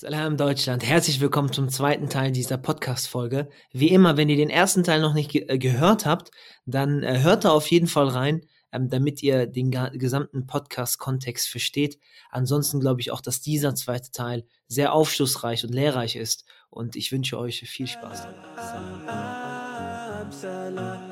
[0.00, 3.48] Salam Deutschland, herzlich willkommen zum zweiten Teil dieser Podcast-Folge.
[3.72, 6.30] Wie immer, wenn ihr den ersten Teil noch nicht ge äh, gehört habt,
[6.66, 11.98] dann äh, hört da auf jeden Fall rein, ähm, damit ihr den gesamten Podcast-Kontext versteht.
[12.30, 17.10] Ansonsten glaube ich auch, dass dieser zweite Teil sehr aufschlussreich und lehrreich ist und ich
[17.10, 18.36] wünsche euch viel Spaß dabei.
[20.30, 21.10] Salam,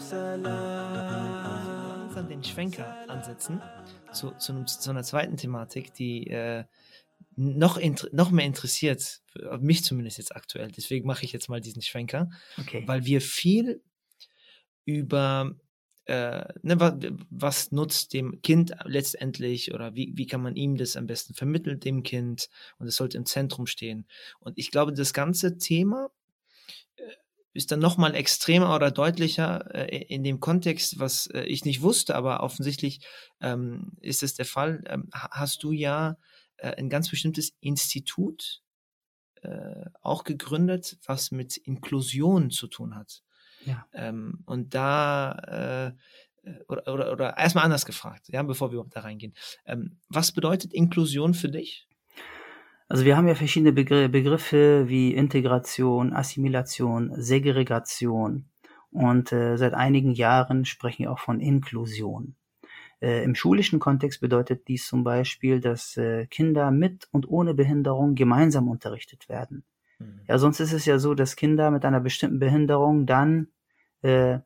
[0.00, 1.31] salam,
[2.22, 3.60] langsam den Schwenker ansetzen
[4.12, 6.64] zu, zu, zu einer zweiten Thematik, die äh,
[7.36, 7.80] noch,
[8.12, 9.22] noch mehr interessiert,
[9.60, 10.70] mich zumindest jetzt aktuell.
[10.70, 12.84] Deswegen mache ich jetzt mal diesen Schwenker, okay.
[12.86, 13.82] weil wir viel
[14.84, 15.54] über
[16.06, 16.94] äh, ne, was,
[17.30, 21.78] was, nutzt dem Kind letztendlich oder wie, wie kann man ihm das am besten vermitteln,
[21.78, 24.06] dem Kind und es sollte im Zentrum stehen.
[24.40, 26.10] Und ich glaube, das ganze Thema
[27.52, 32.14] ist dann nochmal extremer oder deutlicher äh, in dem Kontext, was äh, ich nicht wusste,
[32.14, 33.06] aber offensichtlich
[33.40, 34.82] ähm, ist es der Fall.
[34.86, 36.16] Ähm, hast du ja
[36.56, 38.62] äh, ein ganz bestimmtes Institut
[39.42, 43.22] äh, auch gegründet, was mit Inklusion zu tun hat.
[43.64, 43.86] Ja.
[43.92, 45.98] Ähm, und da äh,
[46.42, 49.34] äh, oder, oder, oder erstmal anders gefragt, ja, bevor wir überhaupt da reingehen.
[49.66, 51.88] Ähm, was bedeutet Inklusion für dich?
[52.92, 58.50] Also wir haben ja verschiedene Begr Begriffe wie Integration, Assimilation, Segregation
[58.90, 62.34] und äh, seit einigen Jahren sprechen wir auch von Inklusion.
[63.00, 68.14] Äh, Im schulischen Kontext bedeutet dies zum Beispiel, dass äh, Kinder mit und ohne Behinderung
[68.14, 69.64] gemeinsam unterrichtet werden.
[69.98, 70.20] Mhm.
[70.28, 73.48] Ja, sonst ist es ja so, dass Kinder mit einer bestimmten Behinderung dann
[74.02, 74.40] äh, äh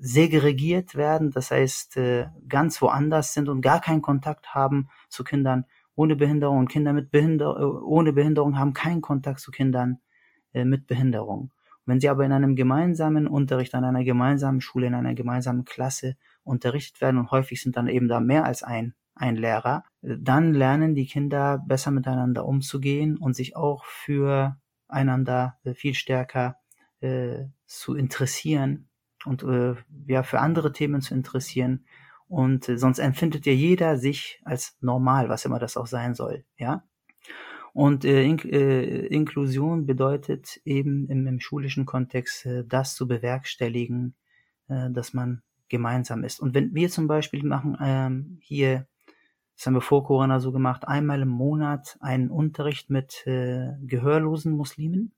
[0.00, 5.66] segregiert werden, das heißt äh, ganz woanders sind und gar keinen Kontakt haben zu Kindern
[5.94, 9.98] ohne Behinderung und Kinder mit Behinder äh, ohne Behinderung haben keinen Kontakt zu Kindern
[10.52, 11.52] äh, mit Behinderung.
[11.86, 16.16] Wenn sie aber in einem gemeinsamen Unterricht, an einer gemeinsamen Schule, in einer gemeinsamen Klasse
[16.44, 20.54] unterrichtet werden und häufig sind dann eben da mehr als ein, ein Lehrer, äh, dann
[20.54, 24.56] lernen die Kinder besser miteinander umzugehen und sich auch für
[24.88, 26.56] einander äh, viel stärker
[27.00, 28.88] äh, zu interessieren
[29.24, 29.74] und äh,
[30.06, 31.84] ja für andere Themen zu interessieren
[32.30, 36.44] und äh, sonst empfindet ja jeder sich als normal, was immer das auch sein soll,
[36.56, 36.84] ja.
[37.72, 44.14] Und äh, In äh, Inklusion bedeutet eben im, im schulischen Kontext äh, das zu bewerkstelligen,
[44.68, 46.40] äh, dass man gemeinsam ist.
[46.40, 48.86] Und wenn wir zum Beispiel machen ähm, hier,
[49.56, 54.52] das haben wir vor Corona so gemacht, einmal im Monat einen Unterricht mit äh, gehörlosen
[54.52, 55.12] Muslimen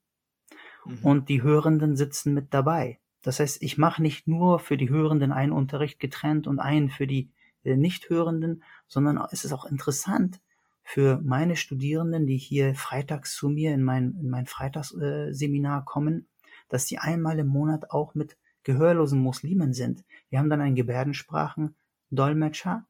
[0.87, 0.99] mhm.
[1.03, 3.02] und die Hörenden sitzen mit dabei.
[3.23, 7.07] Das heißt, ich mache nicht nur für die Hörenden einen Unterricht getrennt und einen für
[7.07, 7.31] die
[7.65, 10.41] äh, Nichthörenden, sondern es ist auch interessant
[10.83, 16.27] für meine Studierenden, die hier freitags zu mir in mein, in mein Freitagsseminar kommen,
[16.69, 20.05] dass die einmal im Monat auch mit gehörlosen Muslimen sind.
[20.29, 22.85] Wir haben dann einen Gebärdensprachen-Dolmetscher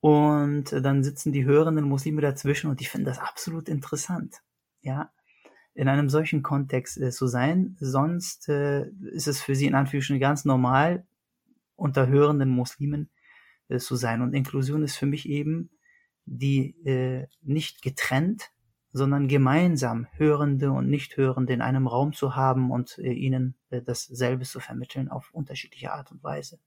[0.00, 4.36] und dann sitzen die hörenden Muslime dazwischen und ich finde das absolut interessant.
[4.80, 5.10] Ja,
[5.78, 7.76] in einem solchen Kontext äh, zu sein.
[7.78, 11.06] Sonst äh, ist es für sie in Anführungsstrichen ganz normal,
[11.76, 13.10] unter hörenden Muslimen
[13.68, 14.20] äh, zu sein.
[14.20, 15.70] Und Inklusion ist für mich eben
[16.24, 18.50] die äh, nicht getrennt,
[18.90, 24.44] sondern gemeinsam Hörende und Nichthörende in einem Raum zu haben und äh, ihnen äh, dasselbe
[24.44, 26.58] zu vermitteln auf unterschiedliche Art und Weise.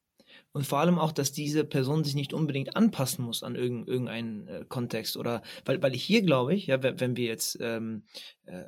[0.52, 4.66] Und vor allem auch, dass diese Person sich nicht unbedingt anpassen muss an irgendeinen äh,
[4.68, 5.18] Kontext.
[5.18, 8.04] Oder weil, weil hier glaube ich, ja, wenn wir jetzt ähm,
[8.46, 8.64] äh,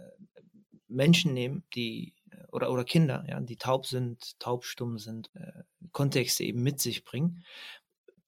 [0.87, 6.43] Menschen nehmen, die äh, oder, oder Kinder, ja, die taub sind, taubstumm sind, äh, Kontexte
[6.43, 7.43] eben mit sich bringen.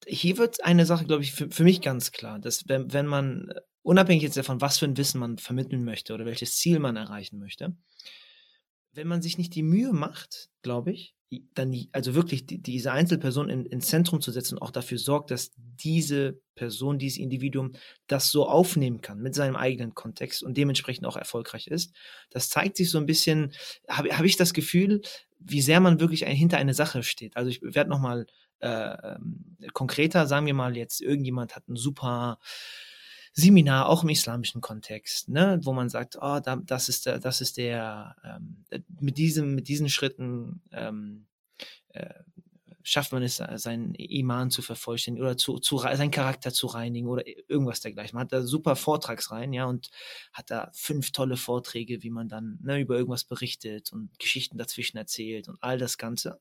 [0.06, 3.50] Hier wird eine Sache, glaube ich, für, für mich ganz klar, dass wenn, wenn man,
[3.50, 6.96] äh, unabhängig jetzt davon, was für ein Wissen man vermitteln möchte oder welches Ziel man
[6.96, 7.76] erreichen möchte,
[8.94, 11.16] wenn man sich nicht die Mühe macht, glaube ich,
[11.54, 15.32] dann also wirklich die, diese Einzelperson in, ins Zentrum zu setzen und auch dafür sorgt,
[15.32, 17.74] dass diese Person, dieses Individuum
[18.08, 21.94] das so aufnehmen kann mit seinem eigenen Kontext und dementsprechend auch erfolgreich ist.
[22.30, 23.54] Das zeigt sich so ein bisschen,
[23.90, 25.02] habe hab ich das Gefühl,
[25.40, 27.36] wie sehr man wirklich ein, hinter eine Sache steht.
[27.38, 28.26] Also ich werde nochmal
[28.60, 32.40] äh, ähm, konkreter, sagen wir mal jetzt, irgendjemand hat ein super
[33.38, 37.42] Seminar, auch im islamischen Kontext, ne, wo man sagt, oh, da, das ist der, das
[37.42, 38.64] ist der, ähm,
[39.02, 41.28] mit diesem, mit diesen Schritten ähm,
[41.90, 42.14] äh,
[42.82, 47.24] schafft man es, seinen Iman zu vervollständigen oder zu, zu seinen Charakter zu reinigen oder
[47.50, 48.16] irgendwas dergleichen.
[48.16, 49.90] Man hat da super Vortragsreihen, ja, und
[50.32, 54.98] hat da fünf tolle Vorträge, wie man dann ne, über irgendwas berichtet und Geschichten dazwischen
[54.98, 56.40] erzählt und all das Ganze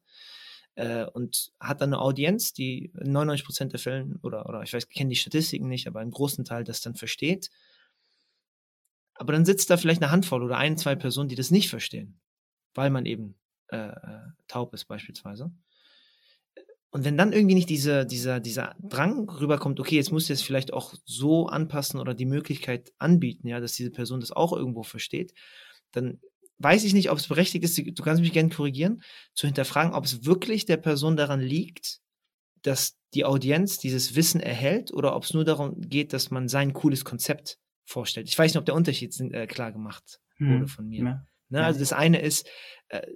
[0.77, 4.73] äh, und hat dann eine Audienz, die in 99 Prozent der Fällen oder, oder ich
[4.73, 7.51] weiß, kenne die Statistiken nicht, aber einen großen Teil das dann versteht.
[9.15, 12.21] Aber dann sitzt da vielleicht eine Handvoll oder ein, zwei Personen, die das nicht verstehen,
[12.75, 13.37] weil man eben
[13.69, 15.53] äh, äh taub ist beispielsweise.
[16.91, 20.43] und wenn dann irgendwie nicht diese, dieser, dieser Drang rüberkommt, okay, jetzt musst du es
[20.43, 24.83] vielleicht auch so anpassen oder die Möglichkeit anbieten, ja, dass diese Person das auch irgendwo
[24.83, 25.35] versteht,
[25.93, 26.21] dann
[26.59, 29.03] weiß ich nicht, ob es berechtigt ist, du kannst mich gerne korrigieren,
[29.35, 32.01] zu hinterfragen, ob es wirklich der Person daran liegt,
[32.63, 36.73] dass die Audienz dieses Wissen erhält oder ob es nur darum geht, dass man sein
[36.73, 38.29] cooles Konzept vorstellt.
[38.29, 41.05] Ich weiß nicht, ob der Unterschied äh, klar gemacht hm, wurde von mir.
[41.05, 41.27] Ja.
[41.51, 42.49] Ne, also das eine ist
[42.89, 43.07] äh,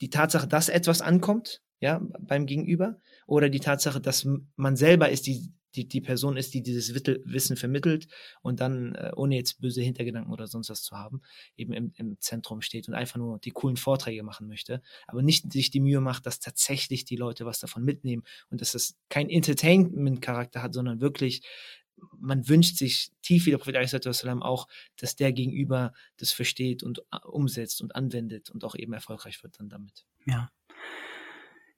[0.00, 5.26] die Tatsache, dass etwas ankommt, ja, beim Gegenüber oder die Tatsache, dass man selber ist,
[5.26, 8.08] die, die, die Person ist, die dieses Wissen vermittelt
[8.42, 11.22] und dann, äh, ohne jetzt böse Hintergedanken oder sonst was zu haben,
[11.56, 15.52] eben im, im Zentrum steht und einfach nur die coolen Vorträge machen möchte, aber nicht
[15.52, 19.28] sich die Mühe macht, dass tatsächlich die Leute was davon mitnehmen und dass das kein
[19.28, 21.42] Entertainment-Charakter hat, sondern wirklich
[22.16, 23.76] man wünscht sich tief wie der Prophet
[24.42, 29.42] auch, dass der Gegenüber das versteht und äh, umsetzt und anwendet und auch eben erfolgreich
[29.42, 30.06] wird dann damit.
[30.26, 30.50] Ja,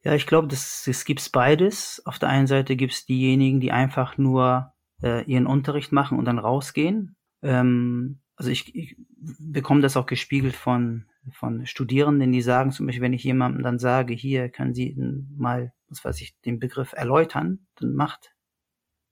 [0.04, 2.02] ja, ich glaube, das, das gibt's beides.
[2.04, 4.72] Auf der einen Seite gibt's diejenigen, die einfach nur
[5.02, 7.16] äh, ihren Unterricht machen und dann rausgehen.
[7.42, 8.96] Ähm, also ich, ich
[9.38, 13.78] bekomme das auch gespiegelt von, von Studierenden, die sagen zum Beispiel, wenn ich jemandem dann
[13.78, 14.96] sage, hier können Sie
[15.36, 18.34] mal, was weiß ich, den Begriff erläutern, dann macht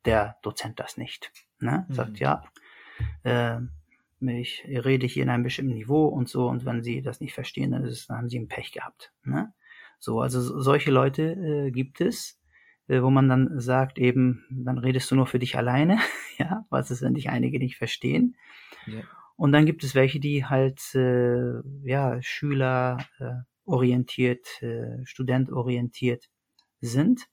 [0.04, 1.30] der Dozent das nicht.
[1.60, 1.86] Ne?
[1.90, 2.16] Sagt, mhm.
[2.16, 2.44] ja,
[3.22, 3.58] äh,
[4.20, 7.70] ich rede hier in einem bestimmten Niveau und so, und wenn Sie das nicht verstehen,
[7.70, 9.12] dann, ist es, dann haben Sie ein Pech gehabt.
[9.22, 9.52] Ne?
[10.00, 12.40] So, also solche Leute äh, gibt es,
[12.88, 15.98] äh, wo man dann sagt eben, dann redest du nur für dich alleine,
[16.38, 18.36] ja, was ist, wenn dich einige nicht verstehen.
[18.86, 19.02] Ja.
[19.36, 23.32] Und dann gibt es welche, die halt äh, ja Schüler äh,
[23.64, 26.28] orientiert, äh, studentorientiert
[26.80, 27.26] sind.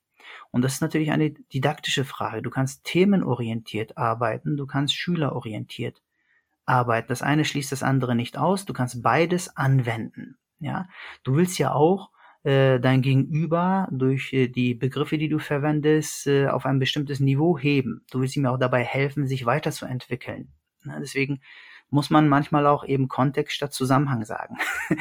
[0.50, 2.42] Und das ist natürlich eine didaktische Frage.
[2.42, 6.02] Du kannst themenorientiert arbeiten, du kannst schülerorientiert
[6.66, 7.08] arbeiten.
[7.08, 8.66] Das eine schließt das andere nicht aus.
[8.66, 10.36] Du kannst beides anwenden.
[10.60, 10.88] Ja,
[11.24, 12.10] du willst ja auch
[12.42, 18.04] dein Gegenüber durch äh, die Begriffe, die du verwendest, äh, auf ein bestimmtes Niveau heben.
[18.10, 20.52] Du willst ihm auch dabei helfen, sich weiterzuentwickeln.
[21.00, 21.40] Deswegen
[21.90, 24.56] muss man manchmal auch eben Kontext statt Zusammenhang sagen.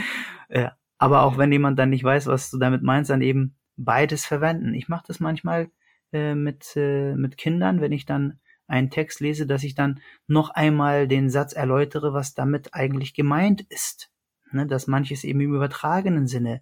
[0.49, 4.25] äh, aber auch wenn jemand dann nicht weiß, was du damit meinst, dann eben beides
[4.25, 4.73] verwenden.
[4.73, 5.69] Ich mache das manchmal
[6.11, 10.49] äh, mit, äh, mit Kindern, wenn ich dann einen Text lese, dass ich dann noch
[10.49, 14.11] einmal den Satz erläutere, was damit eigentlich gemeint ist.
[14.51, 16.61] Ne, dass manches eben im übertragenen Sinne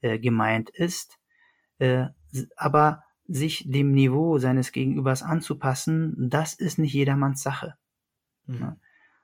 [0.00, 1.18] äh, gemeint ist,
[1.78, 2.06] äh,
[2.56, 7.74] aber sich dem Niveau seines Gegenübers anzupassen, das ist nicht jedermanns Sache.
[8.46, 8.58] Mhm.
[8.58, 8.76] Ne?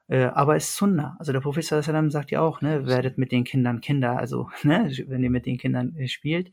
[0.09, 1.17] Äh, aber es ist Sunna.
[1.19, 4.93] Also der Prophet sallam sagt ja auch, ne, werdet mit den Kindern Kinder, also ne,
[5.07, 6.53] wenn ihr mit den Kindern äh, spielt.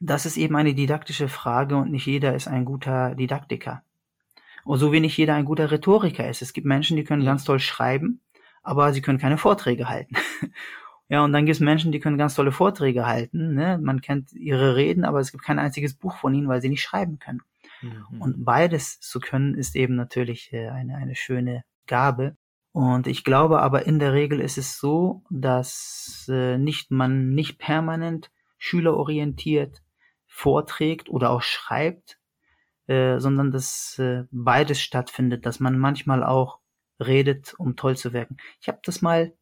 [0.00, 3.82] Das ist eben eine didaktische Frage und nicht jeder ist ein guter Didaktiker.
[4.64, 6.42] Und so wie nicht jeder ein guter Rhetoriker ist.
[6.42, 8.20] Es gibt Menschen, die können ganz toll schreiben,
[8.62, 10.16] aber sie können keine Vorträge halten.
[11.14, 13.54] Ja, und dann gibt es Menschen, die können ganz tolle Vorträge halten.
[13.54, 13.78] Ne?
[13.80, 16.82] Man kennt ihre Reden, aber es gibt kein einziges Buch von ihnen, weil sie nicht
[16.82, 17.40] schreiben können.
[17.82, 18.20] Mhm.
[18.20, 22.36] Und beides zu können, ist eben natürlich äh, eine, eine schöne Gabe.
[22.72, 27.58] Und ich glaube aber in der Regel ist es so, dass äh, nicht man nicht
[27.58, 29.84] permanent schülerorientiert
[30.26, 32.18] vorträgt oder auch schreibt,
[32.88, 36.58] äh, sondern dass äh, beides stattfindet, dass man manchmal auch
[36.98, 38.36] redet, um toll zu wirken.
[38.60, 39.32] Ich habe das mal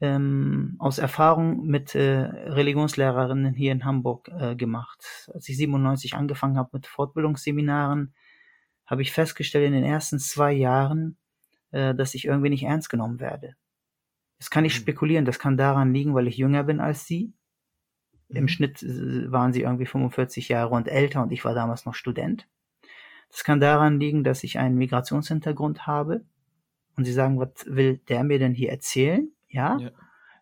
[0.00, 5.30] ähm, aus Erfahrung mit äh, Religionslehrerinnen hier in Hamburg äh, gemacht.
[5.32, 8.14] Als ich 97 angefangen habe mit Fortbildungsseminaren,
[8.84, 11.16] habe ich festgestellt in den ersten zwei Jahren,
[11.70, 13.56] äh, dass ich irgendwie nicht ernst genommen werde.
[14.38, 14.82] Das kann ich mhm.
[14.82, 17.32] spekulieren, das kann daran liegen, weil ich jünger bin als sie.
[18.28, 18.36] Mhm.
[18.36, 21.94] Im Schnitt äh, waren sie irgendwie 45 Jahre und älter und ich war damals noch
[21.94, 22.46] Student.
[23.30, 26.24] Das kann daran liegen, dass ich einen Migrationshintergrund habe
[26.96, 29.32] und sie sagen, was will der mir denn hier erzählen?
[29.56, 29.78] Ja.
[29.78, 29.90] ja.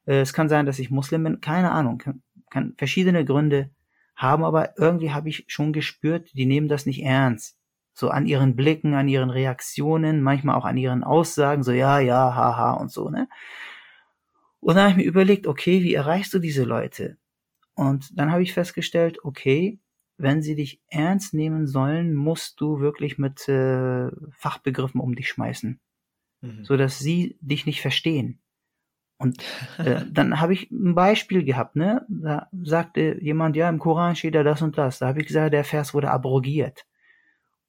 [0.07, 3.71] Äh, es kann sein, dass ich Muslim bin, keine Ahnung, kann, kann verschiedene Gründe
[4.17, 7.57] haben, aber irgendwie habe ich schon gespürt, die nehmen das nicht ernst.
[7.93, 12.35] So an ihren Blicken, an ihren Reaktionen, manchmal auch an ihren Aussagen, so ja, ja,
[12.35, 13.29] haha und so, ne?
[14.59, 17.19] Und dann habe ich mir überlegt, okay, wie erreichst du diese Leute?
[17.75, 19.79] Und dann habe ich festgestellt, okay,
[20.17, 25.81] wenn sie dich ernst nehmen sollen, musst du wirklich mit äh, Fachbegriffen um dich schmeißen,
[26.41, 26.65] mhm.
[26.65, 28.41] so dass sie dich nicht verstehen.
[29.19, 29.43] Und
[29.79, 32.05] äh, dann habe ich ein Beispiel gehabt, ne?
[32.09, 34.99] Da sagte jemand, ja, im Koran steht da das und das.
[34.99, 36.87] Da habe ich gesagt, der Vers wurde abrogiert.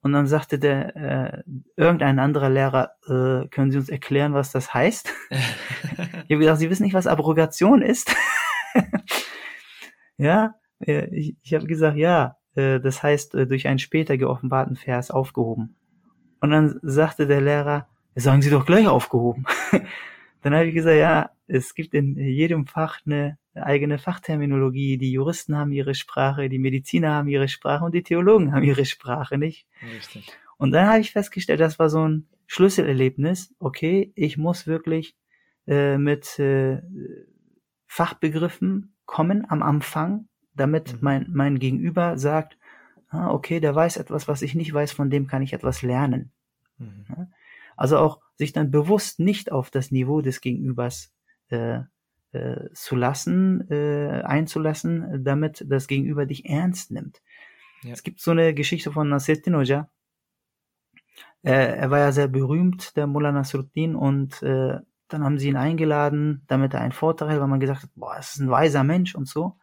[0.02, 1.44] Und dann sagte der äh,
[1.76, 5.12] irgendein anderer Lehrer, äh, können Sie uns erklären, was das heißt?
[5.32, 8.16] ich habe gesagt, Sie wissen nicht, was Abrogation ist.
[10.18, 14.76] ja, äh, ich, ich habe gesagt, ja, äh, das heißt äh, durch einen später geoffenbarten
[14.76, 15.76] Vers aufgehoben.
[16.40, 19.46] Und dann sagte der Lehrer, sagen Sie doch gleich aufgehoben.
[20.46, 25.58] Dann habe ich gesagt, ja, es gibt in jedem Fach eine eigene Fachterminologie, die Juristen
[25.58, 29.66] haben ihre Sprache, die Mediziner haben ihre Sprache und die Theologen haben ihre Sprache, nicht?
[29.96, 30.32] Richtig.
[30.58, 33.56] Und dann habe ich festgestellt, das war so ein Schlüsselerlebnis.
[33.58, 35.16] Okay, ich muss wirklich
[35.66, 36.80] äh, mit äh,
[37.88, 41.00] Fachbegriffen kommen am Anfang, damit mhm.
[41.02, 42.60] mein, mein Gegenüber sagt,
[43.10, 46.32] ah, okay, der weiß etwas, was ich nicht weiß, von dem kann ich etwas lernen.
[46.78, 47.34] Mhm.
[47.76, 51.14] Also auch sich dann bewusst nicht auf das Niveau des Gegenübers
[51.50, 51.80] äh,
[52.32, 57.22] äh, zu lassen, äh, einzulassen, damit das Gegenüber dich ernst nimmt.
[57.84, 57.94] Ja.
[57.94, 59.90] Es gibt so eine Geschichte von Nasreddin Hoja.
[61.44, 65.58] Äh, er war ja sehr berühmt, der Mullah Nasruddin, und äh, dann haben sie ihn
[65.58, 68.84] eingeladen, damit er einen Vortrag hält, weil man gesagt hat, boah, es ist ein weiser
[68.84, 69.58] Mensch und so.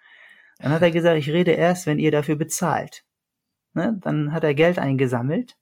[0.58, 3.04] Dann hat er gesagt, ich rede erst, wenn ihr dafür bezahlt.
[3.74, 3.98] Ne?
[4.00, 5.56] Dann hat er Geld eingesammelt.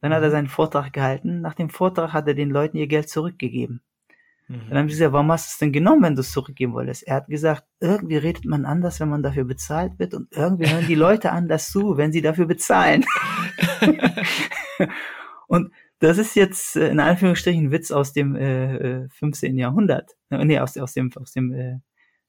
[0.00, 0.32] Dann hat er mhm.
[0.32, 1.40] seinen Vortrag gehalten.
[1.40, 3.80] Nach dem Vortrag hat er den Leuten ihr Geld zurückgegeben.
[4.48, 4.68] Mhm.
[4.68, 7.02] Dann haben sie gesagt, warum hast du es denn genommen, wenn du es zurückgeben wolltest?
[7.04, 10.86] Er hat gesagt, irgendwie redet man anders, wenn man dafür bezahlt wird und irgendwie hören
[10.86, 13.04] die Leute anders zu, wenn sie dafür bezahlen.
[15.48, 19.56] und das ist jetzt äh, in Anführungsstrichen ein Witz aus dem äh, 15.
[19.56, 20.12] Äh, Jahrhundert.
[20.30, 21.78] Äh, nee, aus, aus dem, aus dem äh,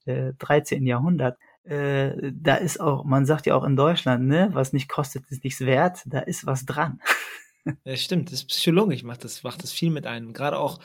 [0.06, 0.86] äh, 13.
[0.86, 1.38] Jahrhundert.
[1.64, 5.44] Äh, da ist auch, man sagt ja auch in Deutschland, ne, was nicht kostet, ist
[5.44, 7.00] nichts wert, da ist was dran.
[7.84, 10.32] Ja, stimmt, das ist psychologisch, macht das, macht das viel mit einem.
[10.32, 10.80] Gerade auch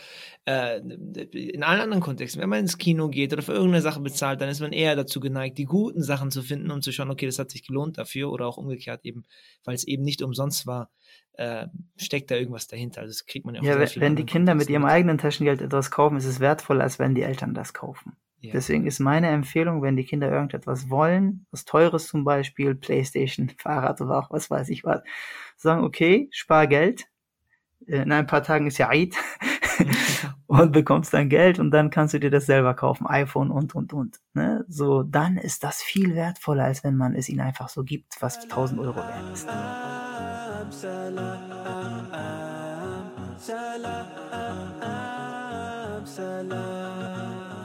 [0.45, 2.41] äh, in allen anderen Kontexten.
[2.41, 5.19] Wenn man ins Kino geht oder für irgendeine Sache bezahlt, dann ist man eher dazu
[5.19, 8.31] geneigt, die guten Sachen zu finden, um zu schauen, okay, das hat sich gelohnt dafür
[8.31, 9.23] oder auch umgekehrt eben,
[9.63, 10.89] weil es eben nicht umsonst war,
[11.33, 13.01] äh, steckt da irgendwas dahinter.
[13.01, 15.61] Also das kriegt man ja auch Ja, wenn, wenn die Kinder mit ihrem eigenen Taschengeld
[15.61, 18.15] etwas kaufen, ist es wertvoller, als wenn die Eltern das kaufen.
[18.43, 18.51] Ja.
[18.51, 24.01] Deswegen ist meine Empfehlung, wenn die Kinder irgendetwas wollen, was Teures zum Beispiel, Playstation, Fahrrad
[24.01, 25.01] oder auch was weiß ich was,
[25.63, 27.07] sagen, okay, spar Geld.
[27.85, 29.15] In ein paar Tagen ist ja Eid
[30.47, 33.91] und bekommst dein Geld und dann kannst du dir das selber kaufen, iPhone und und
[33.91, 34.19] und.
[34.33, 34.63] Ne?
[34.69, 38.43] So, dann ist das viel wertvoller, als wenn man es ihnen einfach so gibt, was
[38.43, 39.47] 1000 Euro wert ist.
[40.69, 40.71] Salam,
[43.37, 43.99] salam,
[46.05, 47.22] salam.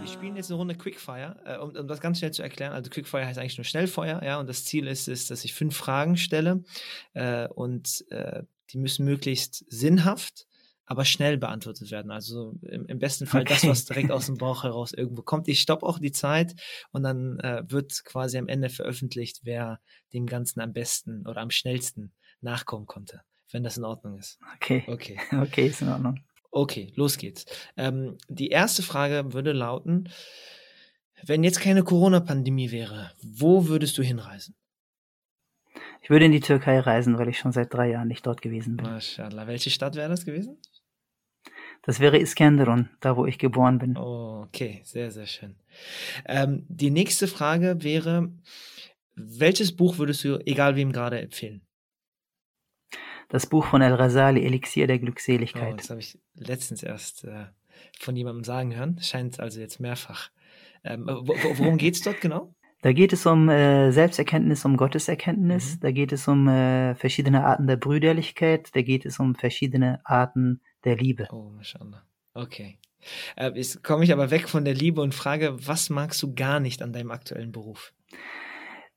[0.09, 2.73] Wir spielen jetzt eine Runde Quickfire, äh, um, um, das ganz schnell zu erklären.
[2.73, 5.77] Also Quickfire heißt eigentlich nur Schnellfeuer, ja, und das Ziel ist es, dass ich fünf
[5.77, 6.65] Fragen stelle
[7.13, 10.47] äh, und äh, die müssen möglichst sinnhaft
[10.87, 12.11] aber schnell beantwortet werden.
[12.11, 13.53] Also im, im besten Fall okay.
[13.53, 15.47] das, was direkt aus dem Bauch heraus irgendwo kommt.
[15.47, 16.55] Ich stoppe auch die Zeit
[16.93, 19.81] und dann äh, wird quasi am Ende veröffentlicht, wer
[20.15, 24.39] dem Ganzen am besten oder am schnellsten nachkommen konnte, wenn das in Ordnung ist.
[24.55, 24.83] Okay.
[24.87, 25.21] Okay.
[25.39, 26.25] Okay, ist in Ordnung.
[26.51, 27.45] Okay, los geht's.
[27.77, 30.09] Ähm, die erste Frage würde lauten,
[31.25, 34.55] wenn jetzt keine Corona-Pandemie wäre, wo würdest du hinreisen?
[36.01, 38.77] Ich würde in die Türkei reisen, weil ich schon seit drei Jahren nicht dort gewesen
[38.77, 38.87] bin.
[38.87, 39.47] Maschallah.
[39.47, 40.59] Welche Stadt wäre das gewesen?
[41.83, 43.97] Das wäre Iskenderun, da wo ich geboren bin.
[43.97, 45.57] Oh, okay, sehr, sehr schön.
[46.27, 48.33] Ähm, die nächste Frage wäre,
[49.15, 51.63] welches Buch würdest du, egal wem gerade, empfehlen?
[53.29, 55.75] Das Buch von El Rasali, Elixier der Glückseligkeit.
[55.75, 57.47] Oh, das habe ich letztens erst äh,
[57.99, 58.99] von jemandem sagen hören.
[59.01, 60.31] Scheint also jetzt mehrfach.
[60.85, 62.55] Ähm, worum geht es dort genau?
[62.81, 65.75] Da geht es um äh, Selbsterkenntnis, um Gotteserkenntnis.
[65.75, 65.81] Mhm.
[65.81, 68.69] Da geht es um äh, verschiedene Arten der Brüderlichkeit.
[68.73, 71.27] Da geht es um verschiedene Arten der Liebe.
[71.33, 72.05] Oh, mashallah.
[72.35, 72.79] Okay.
[73.35, 76.61] Äh, jetzt komme ich aber weg von der Liebe und frage, was magst du gar
[76.61, 77.93] nicht an deinem aktuellen Beruf?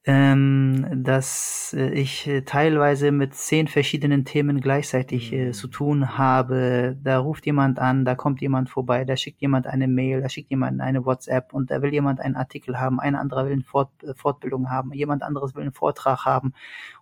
[0.04, 5.72] Ähm, dass äh, ich äh, teilweise mit zehn verschiedenen Themen gleichzeitig äh, zu mhm.
[5.72, 6.98] tun habe.
[7.04, 10.50] Da ruft jemand an, da kommt jemand vorbei, da schickt jemand eine Mail, da schickt
[10.50, 13.92] jemand eine WhatsApp und da will jemand einen Artikel haben, ein anderer will eine Fort
[14.04, 16.54] äh, Fortbildung haben, jemand anderes will einen Vortrag haben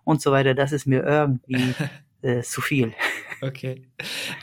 [0.04, 0.54] und so weiter.
[0.54, 1.74] Das ist mir irgendwie
[2.22, 2.92] äh, zu viel.
[3.40, 3.86] Okay.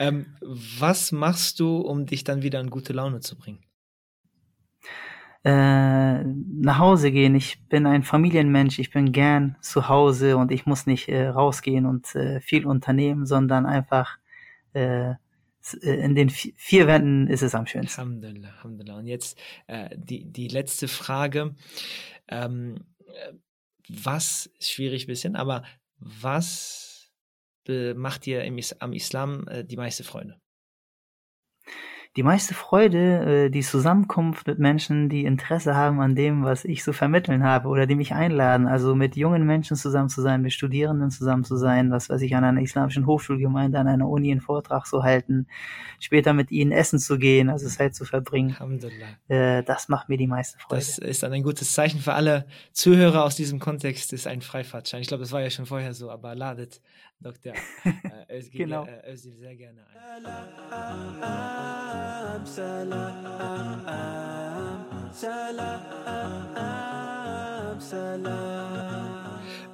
[0.00, 3.60] Ähm, was machst du, um dich dann wieder in gute Laune zu bringen?
[5.44, 7.34] Äh, nach Hause gehen.
[7.34, 11.86] Ich bin ein Familienmensch, ich bin gern zu Hause und ich muss nicht äh, rausgehen
[11.86, 14.18] und äh, viel unternehmen, sondern einfach
[14.74, 15.14] äh, äh
[15.80, 18.00] in den vier Wänden ist es am schönsten.
[18.00, 18.98] Alhamdulillah, Alhamdulillah.
[18.98, 21.54] Und jetzt äh, die, die letzte Frage.
[22.28, 22.84] Ähm,
[23.88, 25.62] was, schwierig bisschen, aber
[25.98, 27.10] was
[27.96, 30.40] macht dir im, am Islam äh, die meiste Freude?
[32.18, 36.82] Die meiste Freude, äh, die Zusammenkunft mit Menschen, die Interesse haben an dem, was ich
[36.82, 38.66] so vermitteln habe oder die mich einladen.
[38.66, 42.34] Also mit jungen Menschen zusammen zu sein, mit Studierenden zusammen zu sein, was weiß ich,
[42.34, 45.46] an einer islamischen Hochschulgemeinde, an einer Uni einen Vortrag zu halten,
[46.00, 48.50] später mit ihnen essen zu gehen, also Zeit zu verbringen.
[48.50, 49.06] Alhamdulillah.
[49.28, 50.80] Äh, das macht mir die meiste Freude.
[50.80, 55.02] Das ist dann ein gutes Zeichen für alle Zuhörer aus diesem Kontext, ist ein Freifahrtschein.
[55.02, 56.80] Ich glaube, das war ja schon vorher so, aber ladet
[57.20, 57.52] Dr.
[57.84, 58.86] Äh, Özgil, genau.
[59.06, 60.24] Özgil sehr gerne ein.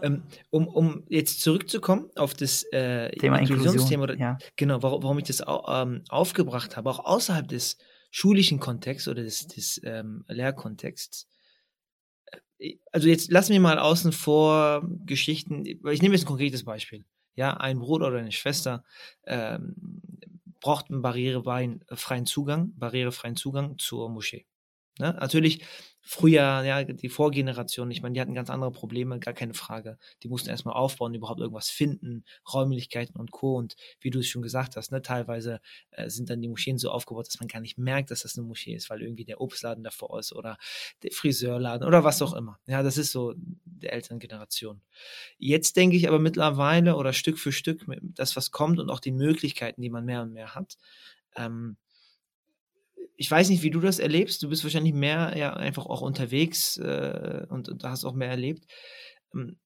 [0.03, 4.39] Ähm, um, um jetzt zurückzukommen auf das äh, Thema Inklusionsthema, oder, ja.
[4.57, 7.79] genau, warum, warum ich das au, ähm, aufgebracht habe, auch außerhalb des
[8.11, 11.29] schulischen Kontexts oder des, des ähm, Lehrkontexts.
[12.59, 17.05] Äh, also jetzt lassen wir mal außen vor Geschichten, ich nehme jetzt ein konkretes Beispiel.
[17.35, 18.85] Ja, ein Bruder oder eine Schwester
[19.27, 19.75] ähm,
[20.61, 24.47] braucht einen barrierefreien Zugang, barrierefreien Zugang zur Moschee.
[24.99, 25.13] Ne?
[25.21, 25.65] Natürlich
[26.07, 29.99] früher, ja, die Vorgeneration, ich meine, die hatten ganz andere Probleme, gar keine Frage.
[30.23, 33.57] Die mussten erstmal aufbauen, überhaupt irgendwas finden, Räumlichkeiten und Co.
[33.57, 35.61] Und wie du es schon gesagt hast, ne, teilweise
[35.93, 38.47] äh, sind dann die Moscheen so aufgebaut, dass man gar nicht merkt, dass das eine
[38.47, 40.59] Moschee ist, weil irgendwie der Obstladen davor ist oder
[41.03, 42.59] der Friseurladen oder was auch immer.
[42.67, 43.35] Ja, das ist so
[43.65, 44.83] der älteren Generation.
[45.39, 49.13] Jetzt denke ich aber mittlerweile oder Stück für Stück, das, was kommt und auch die
[49.13, 50.77] Möglichkeiten, die man mehr und mehr hat,
[51.37, 51.79] ähm,
[53.17, 54.43] ich weiß nicht, wie du das erlebst.
[54.43, 58.65] Du bist wahrscheinlich mehr ja einfach auch unterwegs äh, und, und hast auch mehr erlebt.
[59.35, 59.59] Ähm,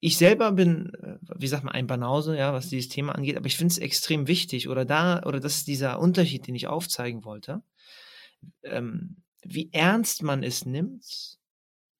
[0.00, 3.46] ich selber bin, äh, wie sagt man, ein Banause, ja, was dieses Thema angeht, aber
[3.46, 7.24] ich finde es extrem wichtig oder da, oder das ist dieser Unterschied, den ich aufzeigen
[7.24, 7.62] wollte,
[8.62, 11.38] ähm, wie ernst man es nimmt,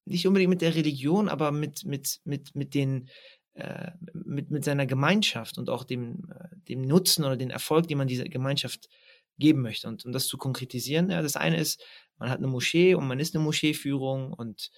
[0.05, 3.09] nicht unbedingt mit der Religion, aber mit, mit, mit, mit den,
[3.55, 7.99] äh, mit, mit seiner Gemeinschaft und auch dem, äh, dem Nutzen oder den Erfolg, den
[7.99, 8.89] man dieser Gemeinschaft
[9.39, 9.89] geben möchte.
[9.89, 11.83] Und um das zu konkretisieren, ja, das eine ist,
[12.19, 14.71] man hat eine Moschee und man ist eine Moscheeführung und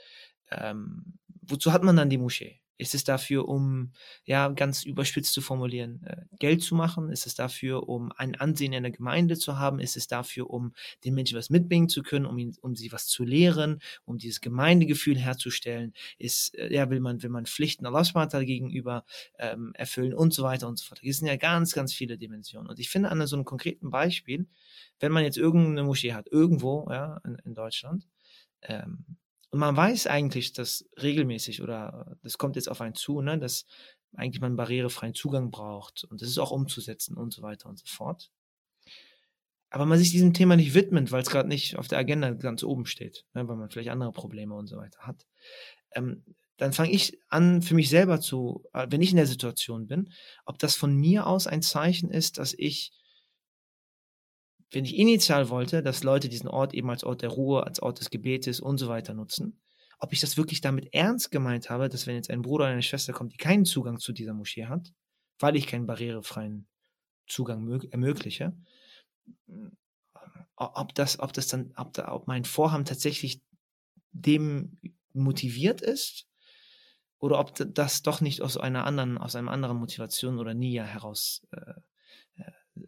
[0.51, 2.61] ähm, wozu hat man dann die Moschee?
[2.81, 3.93] Ist es dafür, um,
[4.25, 7.11] ja, ganz überspitzt zu formulieren, äh, Geld zu machen?
[7.11, 9.81] Ist es dafür, um ein Ansehen in der Gemeinde zu haben?
[9.81, 10.73] Ist es dafür, um
[11.05, 14.41] den Menschen was mitbringen zu können, um, ihn, um sie was zu lehren, um dieses
[14.41, 15.93] Gemeindegefühl herzustellen?
[16.19, 18.03] Ist, äh, ja, will man, will man Pflichten Allah
[18.41, 19.05] gegenüber
[19.39, 21.01] ähm, erfüllen und so weiter und so fort.
[21.05, 22.69] Das sind ja ganz, ganz viele Dimensionen.
[22.69, 24.47] Und ich finde an so einem konkreten Beispiel,
[25.01, 28.07] wenn man jetzt irgendeine Moschee hat, irgendwo, ja, in, in Deutschland,
[28.63, 29.05] ähm,
[29.51, 33.67] und man weiß eigentlich, dass regelmäßig oder das kommt jetzt auf einen zu, ne, dass
[34.15, 37.87] eigentlich man barrierefreien Zugang braucht und das ist auch umzusetzen und so weiter und so
[37.87, 38.31] fort.
[39.71, 42.65] Aber man sich diesem Thema nicht widmet, weil es gerade nicht auf der Agenda ganz
[42.65, 45.27] oben steht, ne, weil man vielleicht andere Probleme und so weiter hat.
[45.93, 46.25] Ähm,
[46.57, 50.13] dann fange ich an, für mich selber zu, äh, wenn ich in der Situation bin,
[50.45, 52.93] ob das von mir aus ein Zeichen ist, dass ich
[54.73, 58.01] wenn ich initial wollte, dass Leute diesen Ort eben als Ort der Ruhe, als Ort
[58.01, 59.61] des Gebetes und so weiter nutzen,
[59.99, 62.83] ob ich das wirklich damit ernst gemeint habe, dass wenn jetzt ein Bruder oder eine
[62.83, 64.93] Schwester kommt, die keinen Zugang zu dieser Moschee hat,
[65.39, 66.67] weil ich keinen barrierefreien
[67.27, 68.57] Zugang ermögliche,
[70.57, 73.43] ob das, ob das dann, ob, da, ob mein Vorhaben tatsächlich
[74.13, 74.79] dem
[75.13, 76.27] motiviert ist
[77.19, 81.47] oder ob das doch nicht aus einer anderen, aus einer anderen Motivation oder Nia heraus
[81.53, 81.75] äh,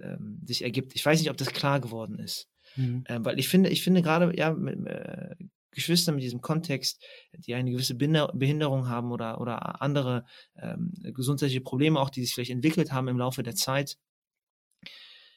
[0.00, 0.94] ähm, sich ergibt.
[0.94, 2.48] Ich weiß nicht, ob das klar geworden ist.
[2.76, 3.04] Mhm.
[3.08, 5.34] Ähm, weil ich finde, ich finde gerade, ja, mit, äh,
[5.72, 7.02] Geschwister mit diesem Kontext,
[7.32, 10.24] die eine gewisse Behinderung haben oder, oder andere
[10.56, 13.98] ähm, gesundheitliche Probleme auch, die sich vielleicht entwickelt haben im Laufe der Zeit.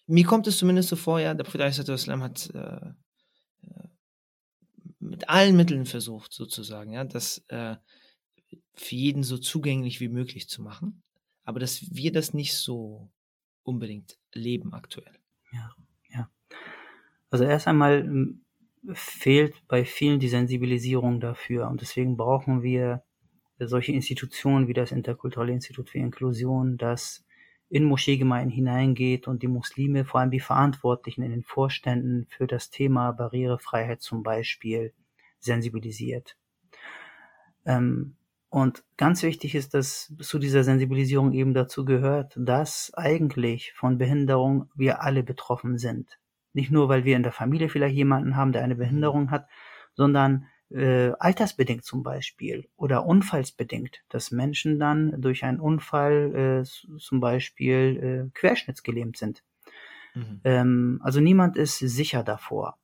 [0.07, 2.89] Mir kommt es zumindest so vor, ja, der Prophet Islam hat äh,
[3.63, 3.87] äh,
[4.99, 7.77] mit allen Mitteln versucht, sozusagen, ja, das äh,
[8.73, 11.01] für jeden so zugänglich wie möglich zu machen.
[11.43, 13.09] Aber dass wir das nicht so
[13.65, 15.17] unbedingt leben aktuell.
[15.51, 15.71] Ja,
[16.09, 16.29] ja.
[17.29, 18.45] Also erst einmal hm,
[18.93, 23.03] fehlt bei vielen die Sensibilisierung dafür und deswegen brauchen wir
[23.59, 27.25] solche Institutionen wie das Interkulturelle Institut für Inklusion, das
[27.69, 32.69] in Moscheegemeinden hineingeht und die Muslime, vor allem die Verantwortlichen in den Vorständen für das
[32.69, 34.93] Thema Barrierefreiheit zum Beispiel
[35.39, 36.37] sensibilisiert.
[37.65, 38.17] Ähm,
[38.55, 44.69] und ganz wichtig ist, dass zu dieser Sensibilisierung eben dazu gehört, dass eigentlich von Behinderung
[44.75, 46.17] wir alle betroffen sind.
[46.53, 49.49] Nicht nur, weil wir in der Familie vielleicht jemanden haben, der eine Behinderung hat,
[49.93, 57.19] sondern äh, altersbedingt zum Beispiel oder unfallsbedingt, dass Menschen dann durch einen Unfall äh, zum
[57.19, 59.43] Beispiel äh, querschnittsgelähmt sind.
[60.13, 60.39] Mhm.
[60.45, 62.77] Ähm, also niemand ist sicher davor.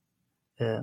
[0.57, 0.81] Äh,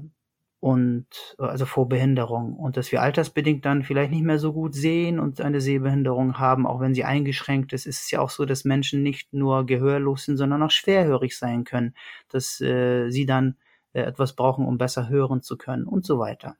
[0.61, 1.07] und
[1.38, 5.40] also vor Behinderung und dass wir altersbedingt dann vielleicht nicht mehr so gut sehen und
[5.40, 9.03] eine Sehbehinderung haben, auch wenn sie eingeschränkt ist, ist es ja auch so, dass Menschen
[9.03, 11.94] nicht nur gehörlos sind, sondern auch schwerhörig sein können,
[12.29, 13.57] dass äh, sie dann
[13.92, 16.57] äh, etwas brauchen, um besser hören zu können und so weiter.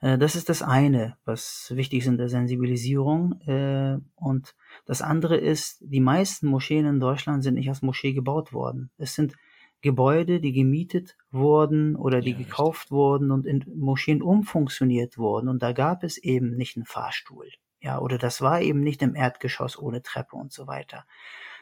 [0.00, 3.40] Äh, das ist das eine, was wichtig ist in der Sensibilisierung.
[3.46, 4.54] Äh, und
[4.86, 8.90] das andere ist, die meisten Moscheen in Deutschland sind nicht als Moschee gebaut worden.
[8.98, 9.34] Es sind
[9.84, 12.92] Gebäude, die gemietet wurden oder die ja, gekauft richtig.
[12.92, 15.46] wurden und in Moscheen umfunktioniert wurden.
[15.50, 17.50] Und da gab es eben nicht einen Fahrstuhl.
[17.80, 21.04] Ja, oder das war eben nicht im Erdgeschoss ohne Treppe und so weiter.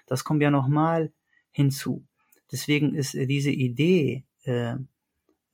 [0.06, 1.12] Das kommt ja nochmal
[1.50, 2.06] hinzu.
[2.52, 4.76] Deswegen ist diese Idee, äh,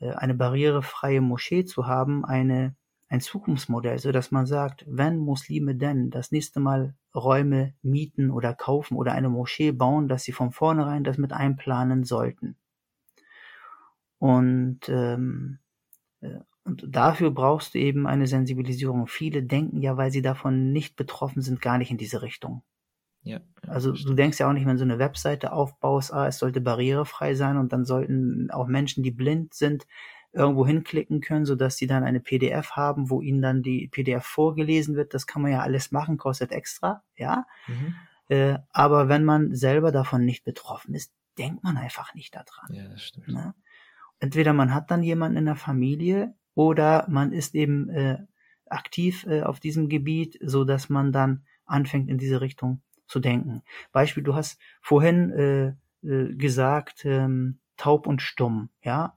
[0.00, 2.76] äh, eine barrierefreie Moschee zu haben, eine,
[3.09, 8.55] ein Zukunftsmodell, so dass man sagt, wenn Muslime denn das nächste Mal Räume mieten oder
[8.55, 12.57] kaufen oder eine Moschee bauen, dass sie von vornherein das mit einplanen sollten.
[14.18, 15.59] Und, ähm,
[16.21, 19.07] äh, und dafür brauchst du eben eine Sensibilisierung.
[19.07, 22.62] Viele denken ja, weil sie davon nicht betroffen sind, gar nicht in diese Richtung.
[23.23, 26.61] Ja, also du denkst ja auch nicht, wenn du eine Webseite aufbaust, ah, es sollte
[26.61, 29.87] barrierefrei sein und dann sollten auch Menschen, die blind sind,
[30.33, 34.95] irgendwo hinklicken können, sodass sie dann eine PDF haben, wo ihnen dann die PDF vorgelesen
[34.95, 35.14] wird.
[35.14, 37.47] Das kann man ja alles machen, kostet extra, ja.
[37.67, 37.95] Mhm.
[38.29, 42.75] Äh, aber wenn man selber davon nicht betroffen ist, denkt man einfach nicht daran.
[42.75, 43.29] Ja, das stimmt.
[43.29, 43.55] Ne?
[44.21, 48.19] Entweder man hat dann jemanden in der Familie oder man ist eben äh,
[48.67, 53.62] aktiv äh, auf diesem Gebiet, so dass man dann anfängt in diese Richtung zu denken.
[53.93, 55.69] Beispiel, du hast vorhin äh,
[56.07, 59.17] äh, gesagt, ähm, taub und stumm, ja,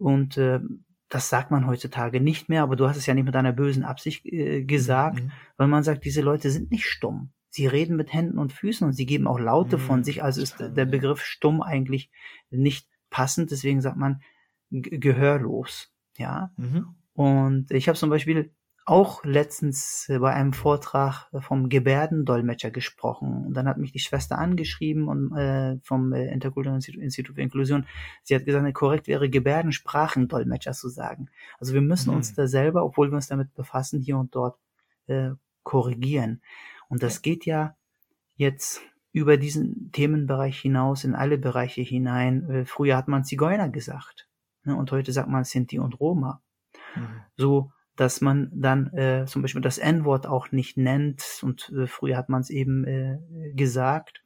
[0.00, 0.60] und äh,
[1.08, 3.84] das sagt man heutzutage nicht mehr, aber du hast es ja nicht mit einer bösen
[3.84, 5.32] Absicht äh, gesagt, mhm.
[5.56, 7.32] weil man sagt, diese Leute sind nicht stumm.
[7.50, 9.80] Sie reden mit Händen und Füßen und sie geben auch Laute mhm.
[9.82, 12.10] von sich, also ist der Begriff stumm eigentlich
[12.50, 14.22] nicht passend, deswegen sagt man
[14.70, 16.52] gehörlos, ja.
[16.56, 16.94] Mhm.
[17.12, 18.52] Und ich habe zum Beispiel
[18.90, 23.46] auch letztens äh, bei einem Vortrag vom Gebärdendolmetscher gesprochen.
[23.46, 27.86] Und dann hat mich die Schwester angeschrieben und äh, vom äh, Interkulturellen Institut für Inklusion.
[28.24, 31.28] Sie hat gesagt, korrekt wäre Gebärdensprachendolmetscher zu sagen.
[31.60, 32.16] Also wir müssen mhm.
[32.16, 34.58] uns da selber, obwohl wir uns damit befassen, hier und dort
[35.06, 35.30] äh,
[35.62, 36.42] korrigieren.
[36.88, 37.20] Und das ja.
[37.22, 37.76] geht ja
[38.34, 42.50] jetzt über diesen Themenbereich hinaus in alle Bereiche hinein.
[42.50, 44.28] Äh, früher hat man Zigeuner gesagt.
[44.64, 44.74] Ne?
[44.74, 46.42] Und heute sagt man Sinti und Roma.
[46.96, 47.20] Mhm.
[47.36, 52.16] So dass man dann äh, zum Beispiel das N-Wort auch nicht nennt und äh, früher
[52.16, 53.18] hat man es eben äh,
[53.52, 54.24] gesagt.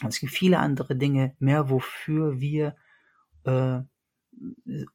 [0.00, 2.74] Und es gibt viele andere Dinge mehr, wofür wir
[3.44, 3.80] äh,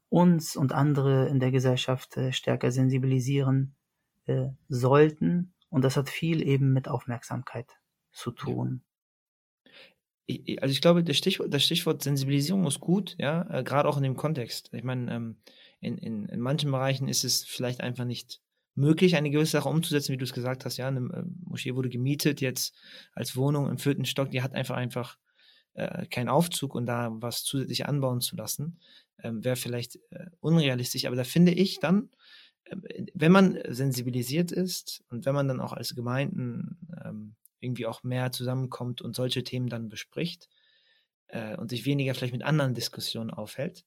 [0.10, 3.76] uns und andere in der Gesellschaft äh, stärker sensibilisieren
[4.26, 5.54] äh, sollten.
[5.70, 7.78] Und das hat viel eben mit Aufmerksamkeit
[8.12, 8.82] zu tun.
[10.60, 14.04] Also ich glaube, das Stichwort, das Stichwort Sensibilisierung ist gut, ja, äh, gerade auch in
[14.04, 14.74] dem Kontext.
[14.74, 15.38] Ich meine, ähm,
[15.80, 18.42] in, in, in manchen Bereichen ist es vielleicht einfach nicht
[18.76, 20.78] möglich, eine gewisse Sache umzusetzen, wie du es gesagt hast.
[20.78, 22.76] Ja, eine äh, Moschee wurde gemietet jetzt
[23.14, 25.18] als Wohnung im vierten Stock, die hat einfach einfach
[25.74, 28.80] äh, keinen Aufzug und da was zusätzlich anbauen zu lassen,
[29.24, 31.06] ähm, wäre vielleicht äh, unrealistisch.
[31.06, 32.10] Aber da finde ich dann,
[32.66, 32.76] äh,
[33.14, 38.32] wenn man sensibilisiert ist und wenn man dann auch als Gemeinden ähm, irgendwie auch mehr
[38.32, 40.50] zusammenkommt und solche Themen dann bespricht
[41.28, 43.86] äh, und sich weniger vielleicht mit anderen Diskussionen aufhält,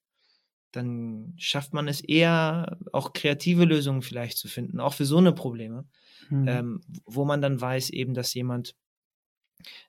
[0.72, 5.32] dann schafft man es eher, auch kreative Lösungen vielleicht zu finden, auch für so eine
[5.32, 5.84] Probleme,
[6.30, 6.48] mhm.
[6.48, 8.74] ähm, wo man dann weiß eben, dass jemand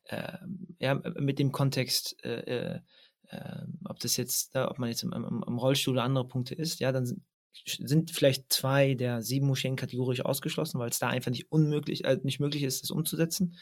[0.06, 0.38] äh,
[0.80, 2.80] ja, mit dem Kontext, äh, äh,
[3.32, 6.80] ähm, ob das jetzt, ob man jetzt im, im, im, Rollstuhl oder andere Punkte ist,
[6.80, 7.24] ja, dann sind,
[7.66, 12.20] sind vielleicht zwei der sieben Moscheen kategorisch ausgeschlossen, weil es da einfach nicht unmöglich, äh,
[12.24, 13.56] nicht möglich ist, das umzusetzen.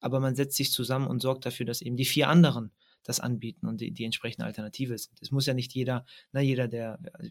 [0.00, 2.72] Aber man setzt sich zusammen und sorgt dafür, dass eben die vier anderen
[3.04, 5.20] das anbieten und die, die entsprechende Alternative sind.
[5.20, 7.30] Es muss ja nicht jeder, na, jeder, der, also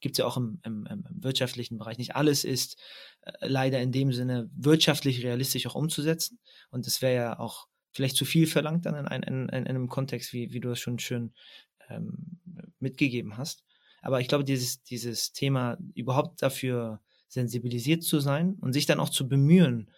[0.00, 2.78] gibt es ja auch im, im, im, wirtschaftlichen Bereich, nicht alles ist
[3.22, 6.38] äh, leider in dem Sinne wirtschaftlich realistisch auch umzusetzen.
[6.70, 9.88] Und es wäre ja auch vielleicht zu viel verlangt dann in, in, in, in einem
[9.88, 11.32] Kontext, wie, wie du es schon schön
[11.88, 12.38] ähm,
[12.78, 13.64] mitgegeben hast.
[14.02, 19.10] Aber ich glaube, dieses, dieses Thema überhaupt dafür sensibilisiert zu sein und sich dann auch
[19.10, 19.90] zu bemühen,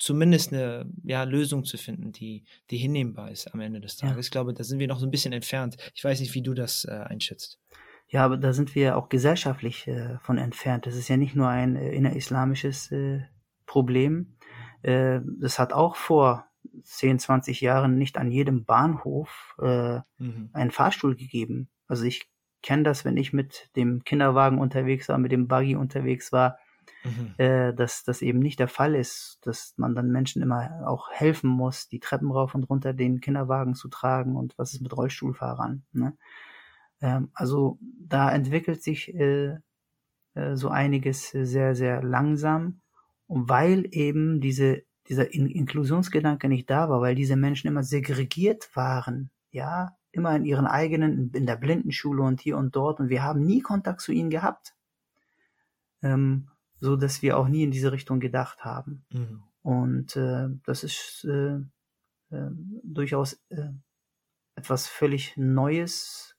[0.00, 4.16] zumindest eine ja, Lösung zu finden, die, die hinnehmbar ist am Ende des Tages.
[4.16, 4.20] Ja.
[4.20, 5.76] Ich glaube, da sind wir noch so ein bisschen entfernt.
[5.94, 7.60] Ich weiß nicht, wie du das äh, einschätzt.
[8.08, 10.86] Ja, aber da sind wir auch gesellschaftlich äh, von entfernt.
[10.86, 13.20] Das ist ja nicht nur ein äh, innerislamisches äh,
[13.66, 14.36] Problem.
[14.82, 16.46] Äh, das hat auch vor
[16.82, 20.48] 10, 20 Jahren nicht an jedem Bahnhof äh, mhm.
[20.54, 21.68] einen Fahrstuhl gegeben.
[21.86, 22.28] Also ich
[22.62, 26.58] kenne das, wenn ich mit dem Kinderwagen unterwegs war, mit dem Buggy unterwegs war,
[27.04, 27.34] mhm.
[27.38, 31.50] äh, dass das eben nicht der Fall ist, dass man dann Menschen immer auch helfen
[31.50, 35.84] muss, die Treppen rauf und runter den Kinderwagen zu tragen und was ist mit Rollstuhlfahrern.
[35.92, 36.16] Ne?
[37.00, 39.58] Ähm, also da entwickelt sich äh,
[40.34, 42.80] äh, so einiges sehr, sehr langsam,
[43.28, 49.30] weil eben diese, dieser In Inklusionsgedanke nicht da war, weil diese Menschen immer segregiert waren,
[49.50, 53.44] ja, immer in ihren eigenen, in der Blindenschule und hier und dort und wir haben
[53.44, 54.74] nie Kontakt zu ihnen gehabt.
[56.02, 56.48] Ähm,
[56.80, 59.04] so dass wir auch nie in diese Richtung gedacht haben.
[59.10, 59.42] Mhm.
[59.62, 61.56] Und äh, das ist äh,
[62.30, 62.50] äh,
[62.82, 63.70] durchaus äh,
[64.54, 66.36] etwas völlig Neues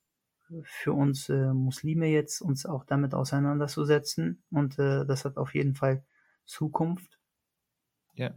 [0.64, 4.44] für uns äh, Muslime jetzt, uns auch damit auseinanderzusetzen.
[4.50, 6.04] Und äh, das hat auf jeden Fall
[6.46, 7.20] Zukunft.
[8.14, 8.34] Ja,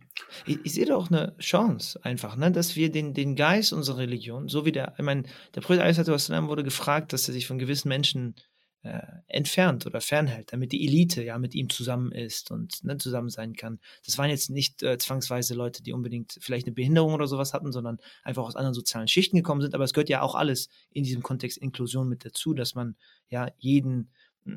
[0.46, 3.98] ich, ich sehe da auch eine Chance einfach, ne, dass wir den, den Geist unserer
[3.98, 7.88] Religion, so wie der, ich meine, der Prophet wurde gefragt, dass er sich von gewissen
[7.88, 8.36] Menschen
[8.84, 13.30] äh, entfernt oder fernhält, damit die Elite ja mit ihm zusammen ist und ne, zusammen
[13.30, 13.80] sein kann.
[14.04, 17.72] Das waren jetzt nicht äh, zwangsweise Leute, die unbedingt vielleicht eine Behinderung oder sowas hatten,
[17.72, 19.74] sondern einfach aus anderen sozialen Schichten gekommen sind.
[19.74, 22.96] Aber es gehört ja auch alles in diesem Kontext Inklusion mit dazu, dass man
[23.28, 24.10] ja jeden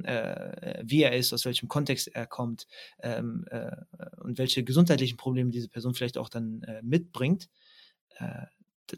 [0.04, 2.68] äh, wie er ist, aus welchem Kontext er kommt
[3.00, 3.72] ähm, äh,
[4.18, 7.48] und welche gesundheitlichen Probleme diese Person vielleicht auch dann äh, mitbringt,
[8.18, 8.46] äh,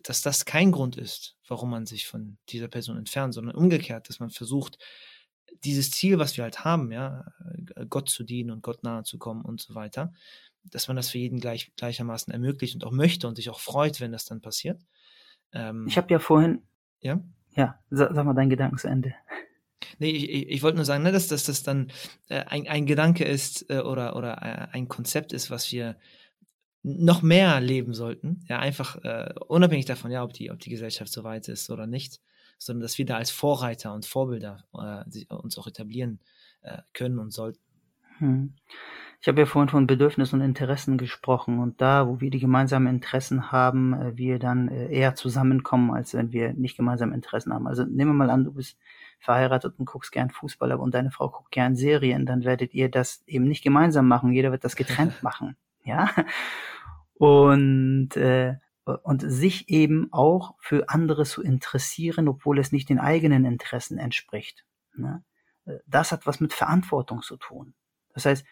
[0.04, 4.20] dass das kein Grund ist, warum man sich von dieser Person entfernt, sondern umgekehrt, dass
[4.20, 4.80] man versucht,
[5.64, 7.26] dieses Ziel, was wir halt haben, ja,
[7.76, 10.14] äh, Gott zu dienen und Gott nahe zu kommen und so weiter,
[10.64, 14.02] dass man das für jeden gleich, gleichermaßen ermöglicht und auch möchte und sich auch freut,
[14.02, 14.82] wenn das dann passiert.
[15.54, 16.64] Ähm, ich habe ja vorhin.
[17.02, 17.24] Ja?
[17.56, 19.16] Ja, sag, sag mal dein Gedankensende.
[19.98, 21.92] Nee, ich, ich, wollte nur sagen, ne, dass, dass das dann
[22.28, 25.98] äh, ein, ein Gedanke ist äh, oder, oder äh, ein Konzept ist, was wir
[26.84, 28.46] noch mehr leben sollten.
[28.48, 31.88] Ja, einfach äh, unabhängig davon, ja, ob die, ob die Gesellschaft so weit ist oder
[31.88, 32.22] nicht
[32.60, 36.19] sondern dass wir da als Vorreiter und Vorbilder äh, uns auch etablieren
[36.62, 37.60] äh, können und sollten.
[38.19, 38.54] Hm.
[39.22, 42.88] Ich habe ja vorhin von Bedürfnissen und Interessen gesprochen und da, wo wir die gemeinsamen
[42.88, 47.67] Interessen haben, äh, wir dann äh, eher zusammenkommen, als wenn wir nicht gemeinsame Interessen haben.
[47.67, 48.78] Also nehmen wir mal an, du bist
[49.19, 53.24] verheiratet und guckst gern Fußball und deine Frau guckt gern Serien, dann werdet ihr das
[53.28, 56.10] eben nicht gemeinsam machen, jeder wird das getrennt machen, ja.
[57.15, 58.56] Und äh,
[58.97, 64.65] und sich eben auch für andere zu interessieren, obwohl es nicht den eigenen Interessen entspricht.
[64.95, 65.23] Ne?
[65.86, 67.73] Das hat was mit Verantwortung zu tun.
[68.13, 68.45] Das heißt,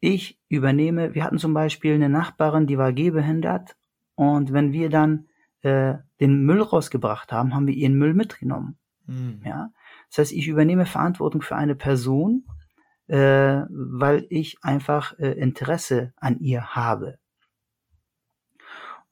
[0.00, 3.76] ich übernehme, wir hatten zum Beispiel eine Nachbarin, die war gehbehindert
[4.14, 5.28] und wenn wir dann
[5.62, 8.78] äh, den Müll rausgebracht haben, haben wir ihren Müll mitgenommen.
[9.06, 9.40] Mhm.
[9.44, 9.70] Ja?
[10.10, 12.44] Das heißt, ich übernehme Verantwortung für eine Person,
[13.06, 17.18] äh, weil ich einfach äh, Interesse an ihr habe.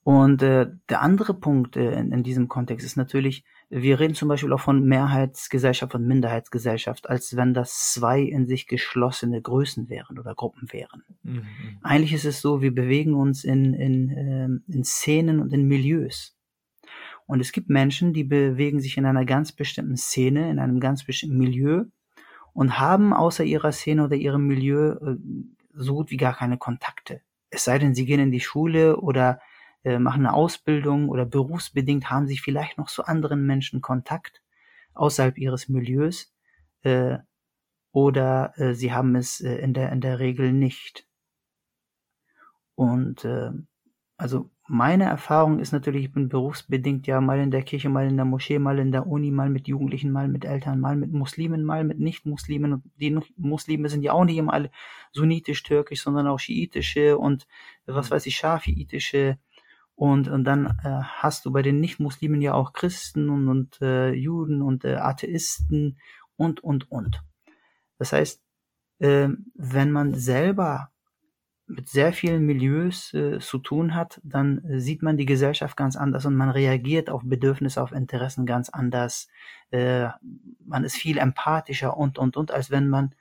[0.05, 4.29] Und äh, der andere Punkt äh, in, in diesem Kontext ist natürlich, wir reden zum
[4.29, 10.19] Beispiel auch von Mehrheitsgesellschaft und Minderheitsgesellschaft, als wenn das zwei in sich geschlossene Größen wären
[10.19, 11.05] oder Gruppen wären.
[11.23, 11.47] Mhm.
[11.83, 16.37] Eigentlich ist es so, wir bewegen uns in, in, äh, in Szenen und in Milieus.
[17.27, 21.05] Und es gibt Menschen, die bewegen sich in einer ganz bestimmten Szene, in einem ganz
[21.05, 21.85] bestimmten Milieu
[22.53, 25.17] und haben außer ihrer Szene oder ihrem Milieu äh,
[25.75, 27.21] so gut wie gar keine Kontakte.
[27.51, 29.41] Es sei denn, sie gehen in die Schule oder
[29.85, 34.43] äh, machen eine Ausbildung oder berufsbedingt haben sie vielleicht noch zu anderen Menschen Kontakt
[34.95, 36.33] außerhalb ihres Milieus
[36.83, 37.19] äh,
[37.93, 41.07] oder äh, sie haben es äh, in, der, in der Regel nicht.
[42.75, 43.51] Und äh,
[44.17, 48.17] also meine Erfahrung ist natürlich, ich bin berufsbedingt ja mal in der Kirche, mal in
[48.17, 51.65] der Moschee, mal in der Uni, mal mit Jugendlichen, mal mit Eltern, mal mit Muslimen,
[51.65, 52.73] mal mit Nicht-Muslimen.
[52.75, 54.71] Und die Muslime sind ja auch nicht immer alle
[55.13, 57.47] sunnitisch-türkisch, sondern auch schiitische und
[57.85, 59.39] was weiß ich, schafiitische
[59.95, 64.13] und, und dann äh, hast du bei den Nicht-Muslimen ja auch Christen und, und äh,
[64.13, 65.99] Juden und äh, Atheisten
[66.37, 67.23] und, und, und.
[67.99, 68.43] Das heißt,
[68.99, 70.91] äh, wenn man selber
[71.67, 76.27] mit sehr vielen Milieus äh, zu tun hat, dann sieht man die Gesellschaft ganz anders
[76.27, 79.29] und man reagiert auf Bedürfnisse, auf Interessen ganz anders.
[79.71, 80.09] Äh,
[80.65, 83.15] man ist viel empathischer und, und, und, als wenn man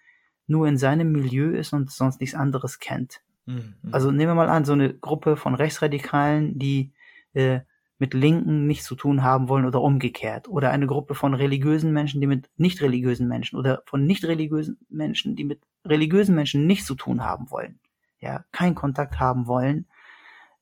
[0.48, 3.22] nur in seinem Milieu ist und sonst nichts anderes kennt.
[3.46, 3.76] Mhm.
[3.92, 6.94] Also nehmen wir mal an, so eine Gruppe von Rechtsradikalen, die
[7.34, 7.62] äh,
[8.02, 10.48] mit Linken nichts zu tun haben wollen oder umgekehrt.
[10.48, 14.80] Oder eine Gruppe von religiösen Menschen, die mit nicht religiösen Menschen oder von nicht religiösen
[14.90, 17.80] Menschen, die mit religiösen Menschen nichts zu tun haben wollen.
[18.20, 19.86] Ja, keinen Kontakt haben wollen.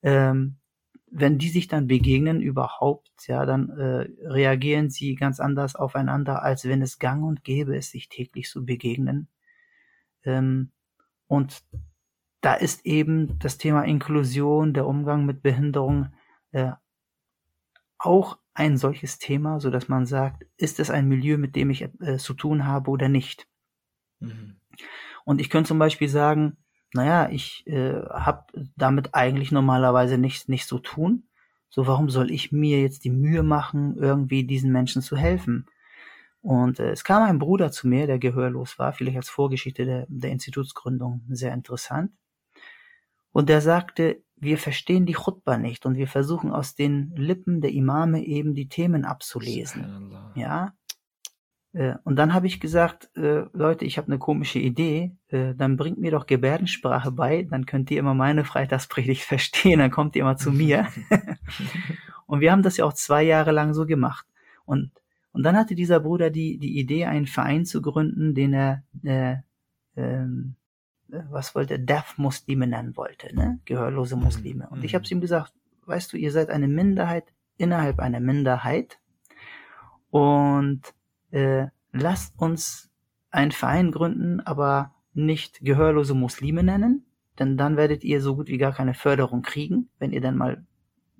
[0.02, 0.58] Ähm,
[1.12, 6.66] wenn die sich dann begegnen überhaupt, ja, dann äh, reagieren sie ganz anders aufeinander, als
[6.66, 9.28] wenn es gang und gäbe ist, sich täglich zu begegnen.
[10.24, 10.72] Ähm,
[11.28, 11.64] und
[12.42, 16.14] da ist eben das Thema Inklusion, der Umgang mit Behinderung
[16.52, 16.72] äh,
[17.98, 21.82] auch ein solches Thema, so dass man sagt, ist es ein Milieu, mit dem ich
[22.02, 23.48] äh, zu tun habe oder nicht?
[24.20, 24.60] Mhm.
[25.26, 26.58] Und ich könnte zum Beispiel sagen,
[26.94, 31.28] naja, ich äh, habe damit eigentlich normalerweise nichts nicht zu tun.
[31.70, 35.68] So, warum soll ich mir jetzt die Mühe machen, irgendwie diesen Menschen zu helfen?
[36.42, 40.06] Und äh, es kam ein Bruder zu mir, der gehörlos war, vielleicht als Vorgeschichte der,
[40.10, 42.12] der Institutsgründung sehr interessant.
[43.32, 47.72] Und er sagte, wir verstehen die Chutba nicht und wir versuchen aus den Lippen der
[47.72, 50.14] Imame eben die Themen abzulesen.
[50.36, 50.74] Ja.
[51.74, 55.78] Äh, und dann habe ich gesagt, äh, Leute, ich habe eine komische Idee, äh, dann
[55.78, 60.22] bringt mir doch Gebärdensprache bei, dann könnt ihr immer meine Freitagspredigt verstehen, dann kommt ihr
[60.22, 60.88] immer zu mir.
[62.26, 64.26] und wir haben das ja auch zwei Jahre lang so gemacht.
[64.66, 64.92] Und,
[65.32, 69.36] und dann hatte dieser Bruder die, die Idee, einen Verein zu gründen, den er äh,
[69.96, 70.56] ähm,
[71.30, 73.60] was wollte, Deaf-Muslime nennen wollte, ne?
[73.66, 74.24] gehörlose mhm.
[74.24, 74.68] Muslime.
[74.70, 75.54] Und ich habe ihm gesagt,
[75.86, 77.26] weißt du, ihr seid eine Minderheit
[77.58, 79.00] innerhalb einer Minderheit
[80.10, 80.82] und
[81.32, 82.90] äh, lasst uns
[83.32, 87.06] einen Verein gründen, aber nicht gehörlose Muslime nennen,
[87.38, 90.66] denn dann werdet ihr so gut wie gar keine Förderung kriegen, wenn ihr dann mal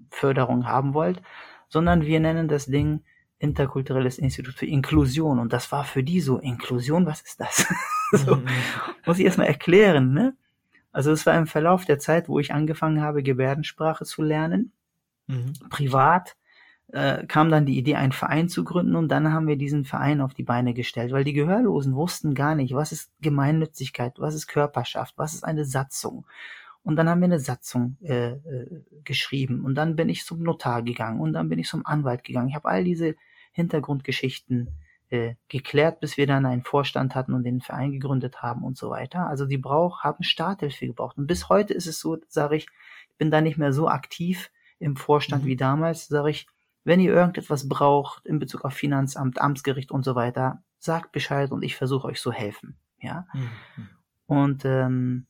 [0.10, 1.22] Förderung haben wollt,
[1.68, 3.04] sondern wir nennen das Ding
[3.38, 7.66] Interkulturelles Institut für Inklusion und das war für die so, Inklusion, was ist das?
[8.26, 8.48] so, mhm.
[9.06, 10.36] muss ich erstmal erklären, ne?
[10.92, 14.72] Also es war im Verlauf der Zeit, wo ich angefangen habe, Gebärdensprache zu lernen,
[15.28, 15.54] mhm.
[15.70, 16.36] privat,
[16.92, 20.22] äh, kam dann die Idee, einen Verein zu gründen und dann haben wir diesen Verein
[20.22, 24.48] auf die Beine gestellt, weil die Gehörlosen wussten gar nicht, was ist Gemeinnützigkeit, was ist
[24.48, 26.26] Körperschaft, was ist eine Satzung.
[26.82, 30.82] Und dann haben wir eine Satzung äh, äh, geschrieben und dann bin ich zum Notar
[30.82, 32.50] gegangen und dann bin ich zum Anwalt gegangen.
[32.50, 33.16] Ich habe all diese
[33.52, 34.70] Hintergrundgeschichten
[35.10, 38.90] äh, geklärt, bis wir dann einen Vorstand hatten und den Verein gegründet haben und so
[38.90, 39.28] weiter.
[39.28, 41.18] Also die brauch, haben Starthilfe gebraucht.
[41.18, 42.68] Und bis heute ist es so, sage ich,
[43.10, 45.48] ich bin da nicht mehr so aktiv im Vorstand mhm.
[45.48, 46.48] wie damals, sage ich,
[46.84, 51.64] wenn ihr irgendetwas braucht in Bezug auf Finanzamt, Amtsgericht und so weiter, sagt Bescheid und
[51.64, 52.78] ich versuche euch zu helfen.
[53.02, 53.28] Ja.
[53.34, 53.90] Mhm.
[54.26, 55.28] Und ähm,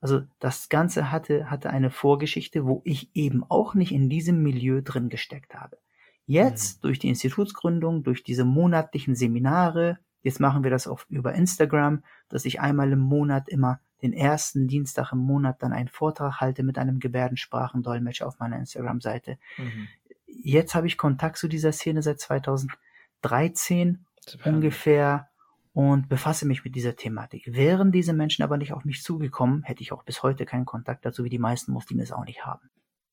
[0.00, 4.82] also das Ganze hatte, hatte eine Vorgeschichte, wo ich eben auch nicht in diesem Milieu
[4.82, 5.78] drin gesteckt habe.
[6.26, 6.88] Jetzt, mhm.
[6.88, 12.44] durch die Institutsgründung, durch diese monatlichen Seminare, jetzt machen wir das auch über Instagram, dass
[12.44, 16.76] ich einmal im Monat immer den ersten Dienstag im Monat dann einen Vortrag halte mit
[16.76, 19.38] einem Gebärdensprachendolmetscher auf meiner Instagram-Seite.
[19.58, 19.88] Mhm.
[20.26, 24.50] Jetzt habe ich Kontakt zu dieser Szene seit 2013 Super.
[24.50, 25.28] ungefähr
[25.72, 27.54] und befasse mich mit dieser Thematik.
[27.54, 31.04] Wären diese Menschen aber nicht auf mich zugekommen, hätte ich auch bis heute keinen Kontakt
[31.06, 32.70] dazu, wie die meisten Muslime es auch nicht haben.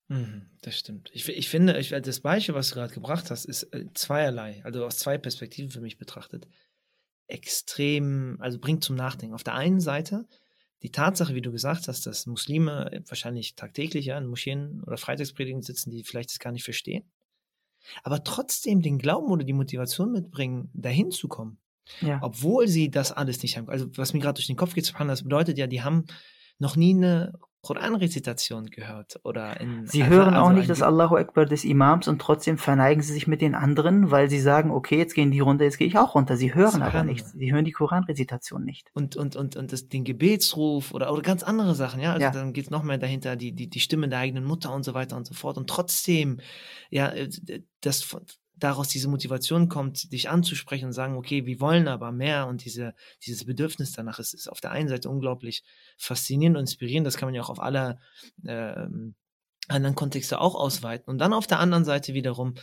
[0.10, 1.12] Mhm, das stimmt.
[1.14, 4.86] Ich, ich finde, ich, das Beispiel, was du gerade gebracht hast, ist äh, zweierlei, also
[4.86, 6.48] aus zwei Perspektiven für mich betrachtet,
[7.28, 9.36] extrem, also bringt zum Nachdenken.
[9.36, 10.28] Auf der einen Seite
[10.82, 15.62] die Tatsache, wie du gesagt hast, dass Muslime wahrscheinlich tagtäglich ja, in Moscheen oder Freitagspredigen
[15.62, 17.12] sitzen, die vielleicht das gar nicht verstehen,
[18.04, 21.60] aber trotzdem den Glauben oder die Motivation mitbringen, dahin zu kommen.
[22.02, 22.20] Ja.
[22.22, 23.70] Obwohl sie das alles nicht haben.
[23.70, 26.06] Also was mir gerade durch den Kopf geht, das bedeutet ja, die haben
[26.60, 31.46] noch nie eine Koranrezitation gehört oder in Sie hören also auch nicht das Allahu Akbar
[31.46, 35.14] des Imams und trotzdem verneigen sie sich mit den anderen, weil sie sagen, okay, jetzt
[35.14, 36.38] gehen die runter, jetzt gehe ich auch runter.
[36.38, 37.32] Sie hören aber nichts.
[37.34, 38.90] Sie hören die Koranrezitation nicht.
[38.94, 42.32] Und und und und das, den Gebetsruf oder oder ganz andere Sachen, ja, also ja.
[42.32, 45.18] dann geht's noch mehr dahinter die die die Stimme der eigenen Mutter und so weiter
[45.18, 46.40] und so fort und trotzdem
[46.90, 47.30] ja äh,
[47.82, 48.04] das
[48.60, 52.94] daraus diese Motivation kommt, dich anzusprechen und sagen, okay, wir wollen aber mehr und diese,
[53.24, 55.64] dieses Bedürfnis danach ist, ist auf der einen Seite unglaublich
[55.98, 58.00] faszinierend und inspirierend, das kann man ja auch auf alle
[58.44, 58.88] äh,
[59.68, 62.56] anderen Kontexte auch ausweiten und dann auf der anderen Seite wiederum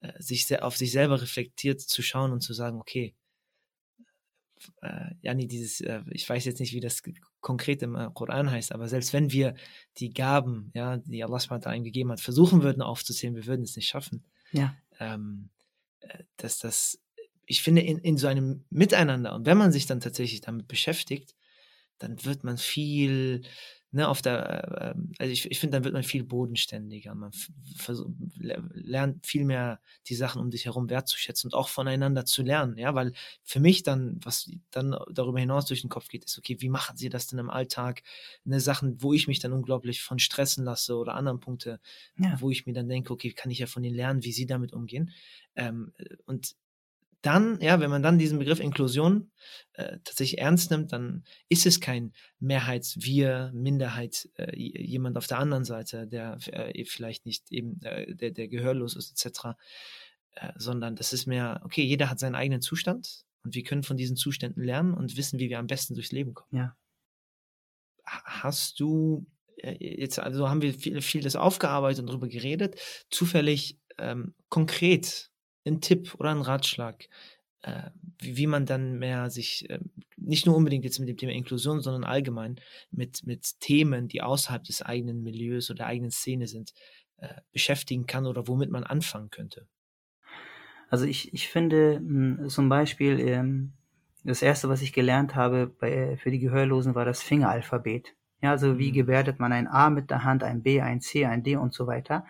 [0.00, 3.14] äh, sich sehr, auf sich selber reflektiert zu schauen und zu sagen, okay,
[4.80, 7.02] äh, ja, dieses, äh, ich weiß jetzt nicht, wie das
[7.40, 9.54] konkret im äh, Koran heißt, aber selbst wenn wir
[9.98, 13.88] die Gaben, ja, die Allah einem gegeben hat, versuchen würden aufzuzählen, wir würden es nicht
[13.88, 14.24] schaffen.
[14.52, 15.50] Ja ähm,
[16.00, 17.00] äh, dass das,
[17.46, 21.34] ich finde, in, in so einem Miteinander und wenn man sich dann tatsächlich damit beschäftigt,
[21.98, 23.42] dann wird man viel,
[23.92, 27.14] ne, auf der, äh, also ich, ich finde, dann wird man viel bodenständiger.
[27.14, 27.30] Man
[28.36, 32.94] lernt viel mehr die Sachen um dich herum wertzuschätzen und auch voneinander zu lernen, ja,
[32.94, 36.68] weil für mich dann, was dann darüber hinaus durch den Kopf geht, ist, okay, wie
[36.68, 38.02] machen sie das denn im Alltag?
[38.44, 41.80] Ne, Sachen, wo ich mich dann unglaublich von stressen lasse oder anderen Punkte,
[42.18, 42.36] ja.
[42.40, 44.72] wo ich mir dann denke, okay, kann ich ja von ihnen lernen, wie sie damit
[44.72, 45.10] umgehen.
[45.54, 45.92] Ähm,
[46.26, 46.56] und
[47.22, 49.30] dann, ja, wenn man dann diesen Begriff Inklusion
[49.72, 55.64] äh, tatsächlich ernst nimmt, dann ist es kein Mehrheits-Wir, Minderheit, äh, jemand auf der anderen
[55.64, 59.56] Seite, der äh, vielleicht nicht eben, äh, der, der gehörlos ist, etc.,
[60.32, 63.96] äh, sondern das ist mehr, okay, jeder hat seinen eigenen Zustand und wir können von
[63.96, 66.56] diesen Zuständen lernen und wissen, wie wir am besten durchs Leben kommen.
[66.56, 66.76] Ja.
[68.04, 69.26] Hast du,
[69.56, 72.78] äh, jetzt, also haben wir viel, vieles aufgearbeitet und darüber geredet,
[73.10, 75.30] zufällig ähm, konkret
[75.66, 77.08] ein Tipp oder ein Ratschlag,
[77.62, 79.80] äh, wie, wie, man dann mehr sich, äh,
[80.16, 84.64] nicht nur unbedingt jetzt mit dem Thema Inklusion, sondern allgemein mit, mit Themen, die außerhalb
[84.64, 86.72] des eigenen Milieus oder der eigenen Szene sind,
[87.18, 89.66] äh, beschäftigen kann oder womit man anfangen könnte?
[90.88, 93.72] Also ich, ich finde mh, hm, zum Beispiel, ähm,
[94.24, 98.14] das erste, was ich gelernt habe bei, für die Gehörlosen, war das Fingeralphabet.
[98.42, 98.94] Ja, also wie mhm.
[98.94, 101.86] gebärdet man ein A mit der Hand, ein B, ein C, ein D und so
[101.86, 102.26] weiter.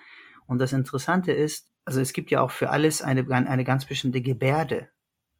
[0.46, 4.20] Und das Interessante ist, also es gibt ja auch für alles eine, eine ganz bestimmte
[4.20, 4.90] Gebärde.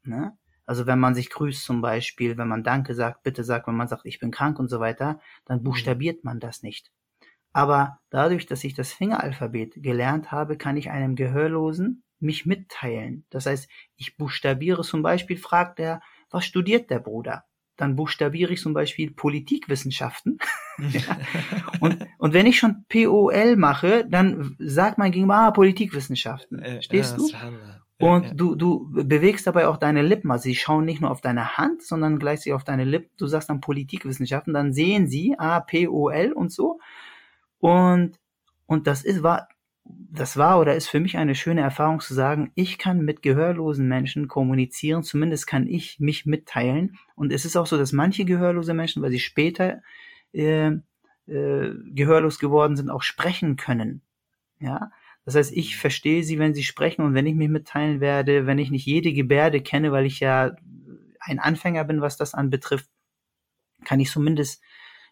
[0.05, 0.39] Ne?
[0.65, 3.89] Also wenn man sich grüßt zum Beispiel, wenn man Danke sagt, bitte sagt, wenn man
[3.89, 5.65] sagt, ich bin krank und so weiter, dann mhm.
[5.65, 6.91] buchstabiert man das nicht.
[7.53, 13.27] Aber dadurch, dass ich das Fingeralphabet gelernt habe, kann ich einem Gehörlosen mich mitteilen.
[13.31, 17.45] Das heißt, ich buchstabiere zum Beispiel, fragt er, was studiert der Bruder?
[17.77, 20.39] Dann buchstabiere ich zum Beispiel Politikwissenschaften.
[21.81, 26.59] und, und wenn ich schon POL mache, dann sagt mein Gegenüber, ah, Politikwissenschaften.
[26.61, 27.31] Äh, Stehst du?
[27.99, 30.31] Und du, du bewegst dabei auch deine Lippen.
[30.31, 33.11] Also sie schauen nicht nur auf deine Hand, sondern gleichzeitig auf deine Lippen.
[33.17, 36.79] Du sagst dann Politikwissenschaften, dann sehen sie, ah, POL und so.
[37.59, 38.19] Und,
[38.67, 39.49] und das ist, war,
[39.89, 43.87] das war oder ist für mich eine schöne Erfahrung zu sagen, ich kann mit gehörlosen
[43.87, 46.99] Menschen kommunizieren, zumindest kann ich mich mitteilen.
[47.15, 49.83] Und es ist auch so, dass manche gehörlose Menschen, weil sie später
[50.33, 50.73] äh,
[51.27, 54.03] äh, gehörlos geworden sind, auch sprechen können.
[54.59, 54.91] Ja,
[55.25, 58.59] das heißt, ich verstehe sie, wenn sie sprechen und wenn ich mich mitteilen werde, wenn
[58.59, 60.57] ich nicht jede Gebärde kenne, weil ich ja
[61.21, 62.89] ein Anfänger bin, was das anbetrifft,
[63.85, 64.63] kann ich zumindest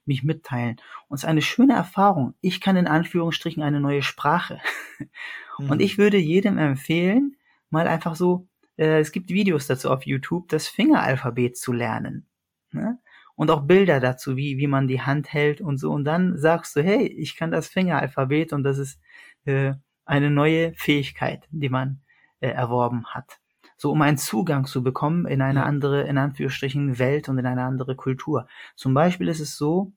[0.07, 0.77] mich mitteilen.
[1.09, 2.35] Und es ist eine schöne Erfahrung.
[2.41, 4.61] Ich kann in Anführungsstrichen eine neue Sprache.
[5.57, 5.71] Mhm.
[5.71, 7.37] Und ich würde jedem empfehlen,
[7.71, 12.27] mal einfach so, äh, es gibt Videos dazu auf YouTube, das Fingeralphabet zu lernen.
[12.73, 12.99] Ne?
[13.37, 15.93] Und auch Bilder dazu, wie, wie man die Hand hält und so.
[15.93, 19.01] Und dann sagst du, hey, ich kann das Fingeralphabet und das ist
[19.45, 19.75] äh,
[20.05, 22.03] eine neue Fähigkeit, die man
[22.41, 23.39] äh, erworben hat.
[23.85, 27.65] So um einen Zugang zu bekommen in eine andere, in Anführungsstrichen, Welt und in eine
[27.65, 28.49] andere Kultur.
[28.77, 29.93] Zum Beispiel ist es so,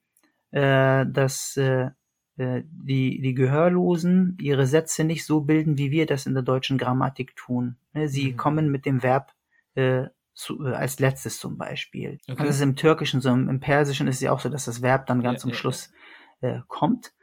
[0.52, 1.92] äh, dass äh,
[2.36, 6.78] äh, die, die Gehörlosen ihre Sätze nicht so bilden, wie wir das in der deutschen
[6.78, 7.78] Grammatik tun.
[7.94, 8.36] Ne, sie mhm.
[8.36, 9.32] kommen mit dem Verb
[9.76, 12.18] äh, zu, äh, als letztes zum Beispiel.
[12.30, 12.44] Okay.
[12.46, 14.82] Das ist im Türkischen so, im, im Persischen ist es ja auch so, dass das
[14.82, 15.94] Verb dann ganz ja, zum ja, Schluss
[16.42, 17.14] äh, kommt.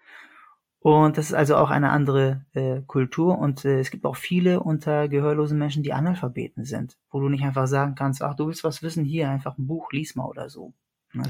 [0.85, 3.39] Und das ist also auch eine andere äh, Kultur.
[3.39, 7.43] Und äh, es gibt auch viele unter gehörlosen Menschen, die Analphabeten sind, wo du nicht
[7.43, 10.51] einfach sagen kannst, ach, du willst was wissen, hier einfach ein Buch, lies mal oder
[10.51, 10.75] so.
[11.15, 11.23] Ne?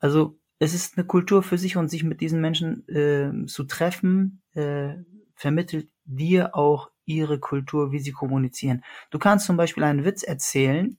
[0.00, 4.42] Also es ist eine Kultur für sich und sich mit diesen Menschen äh, zu treffen,
[4.54, 4.94] äh,
[5.36, 8.82] vermittelt dir auch ihre Kultur, wie sie kommunizieren.
[9.10, 10.98] Du kannst zum Beispiel einen Witz erzählen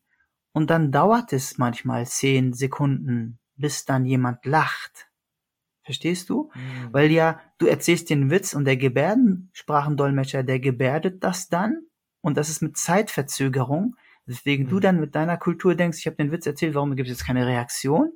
[0.53, 5.09] und dann dauert es manchmal zehn Sekunden, bis dann jemand lacht.
[5.83, 6.49] Verstehst du?
[6.53, 6.93] Mhm.
[6.93, 11.83] Weil ja, du erzählst den Witz und der Gebärdensprachendolmetscher, der gebärdet das dann
[12.21, 13.95] und das ist mit Zeitverzögerung.
[14.25, 14.69] Deswegen mhm.
[14.69, 17.27] du dann mit deiner Kultur denkst, ich habe den Witz erzählt, warum gibt es jetzt
[17.27, 18.11] keine Reaktion?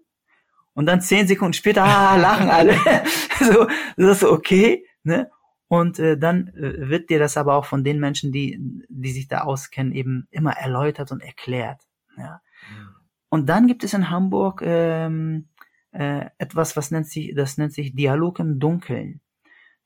[0.73, 2.75] Und dann zehn Sekunden später, ah, lachen alle.
[3.39, 5.29] so, das ist okay, ne?
[5.69, 8.57] Und äh, dann äh, wird dir das aber auch von den Menschen, die,
[8.87, 11.81] die sich da auskennen, eben immer erläutert und erklärt.
[12.17, 12.41] Ja.
[12.71, 12.87] Mhm.
[13.29, 15.49] Und dann gibt es in Hamburg ähm,
[15.91, 19.21] äh, etwas, was nennt sich, das nennt sich Dialog im Dunkeln.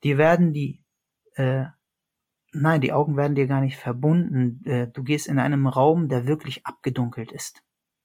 [0.02, 0.82] Die werden die,
[1.34, 1.66] äh,
[2.52, 4.62] nein, die Augen werden dir gar nicht verbunden.
[4.64, 7.62] Äh, du gehst in einem Raum, der wirklich abgedunkelt ist.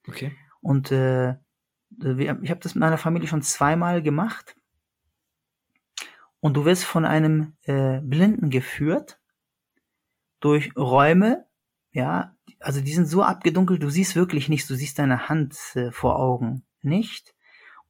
[0.07, 0.35] Okay.
[0.61, 1.35] Und äh,
[1.99, 4.55] ich habe das mit meiner Familie schon zweimal gemacht.
[6.39, 9.19] Und du wirst von einem äh, Blinden geführt
[10.39, 11.47] durch Räume,
[11.91, 15.91] ja, also die sind so abgedunkelt, du siehst wirklich nichts, du siehst deine Hand äh,
[15.91, 17.35] vor Augen nicht.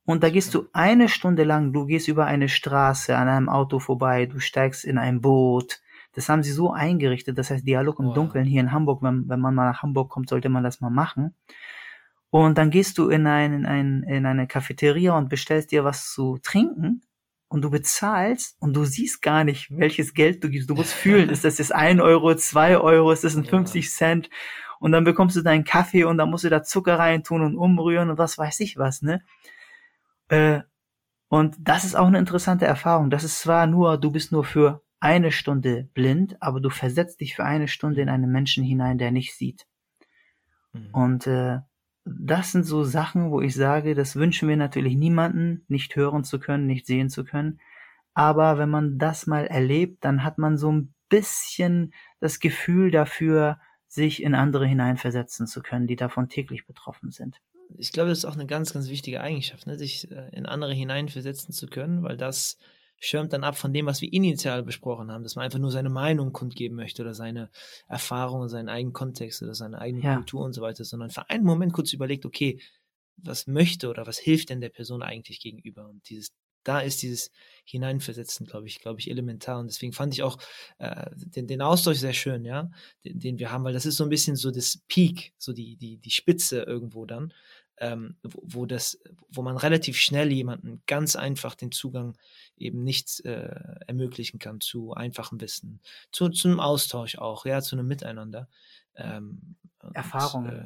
[0.08, 3.80] Und da gehst du eine Stunde lang, du gehst über eine Straße an einem Auto
[3.80, 5.82] vorbei, du steigst in ein Boot.
[6.14, 8.14] Das haben sie so eingerichtet, das heißt Dialog im wow.
[8.14, 10.90] Dunkeln hier in Hamburg, wenn, wenn man mal nach Hamburg kommt, sollte man das mal
[10.90, 11.36] machen.
[12.30, 16.10] Und dann gehst du in, ein, in, ein, in eine Cafeteria und bestellst dir was
[16.14, 17.02] zu trinken
[17.50, 20.70] und du bezahlst und du siehst gar nicht, welches Geld du gibst.
[20.70, 24.30] Du musst fühlen, ist das jetzt ein Euro, zwei Euro, ist das ein 50 Cent?
[24.80, 28.10] Und dann bekommst du deinen Kaffee und dann musst du da Zucker reintun und umrühren
[28.10, 29.22] und was weiß ich was, ne?
[30.30, 30.62] Äh,
[31.30, 33.10] und das ist auch eine interessante Erfahrung.
[33.10, 37.36] Das ist zwar nur, du bist nur für eine Stunde blind, aber du versetzt dich
[37.36, 39.68] für eine Stunde in einen Menschen hinein, der nicht sieht.
[40.74, 40.90] Mhm.
[40.92, 41.60] Und äh,
[42.06, 46.40] das sind so Sachen, wo ich sage, das wünschen wir natürlich niemanden, nicht hören zu
[46.40, 47.60] können, nicht sehen zu können.
[48.14, 53.60] Aber wenn man das mal erlebt, dann hat man so ein bisschen das Gefühl dafür,
[53.88, 57.42] sich in andere hineinversetzen zu können, die davon täglich betroffen sind
[57.78, 59.78] ich glaube, das ist auch eine ganz, ganz wichtige Eigenschaft, ne?
[59.78, 62.58] sich äh, in andere hineinversetzen zu können, weil das
[63.00, 65.90] schirmt dann ab von dem, was wir initial besprochen haben, dass man einfach nur seine
[65.90, 67.50] Meinung kundgeben möchte oder seine
[67.88, 70.16] Erfahrungen, seinen eigenen Kontext oder seine eigene ja.
[70.16, 72.60] Kultur und so weiter, sondern für einen Moment kurz überlegt, okay,
[73.18, 75.88] was möchte oder was hilft denn der Person eigentlich gegenüber?
[75.88, 76.34] Und dieses
[76.68, 77.32] da ist dieses
[77.64, 79.60] Hineinversetzen, glaube ich, glaube ich, elementar.
[79.60, 80.38] Und deswegen fand ich auch
[80.80, 82.70] äh, den, den Austausch sehr schön, ja,
[83.06, 85.78] den, den wir haben, weil das ist so ein bisschen so das Peak, so die,
[85.78, 87.34] die, die Spitze irgendwo dann,
[87.80, 89.00] ähm, wo, wo das,
[89.30, 92.18] wo man relativ schnell jemanden ganz einfach den Zugang
[92.58, 93.56] eben nicht äh,
[93.88, 98.50] ermöglichen kann zu einfachem Wissen, zu, zu einem Austausch auch, ja, zu einem Miteinander.
[98.96, 99.56] Ähm,
[99.94, 100.48] Erfahrung.
[100.48, 100.66] äh,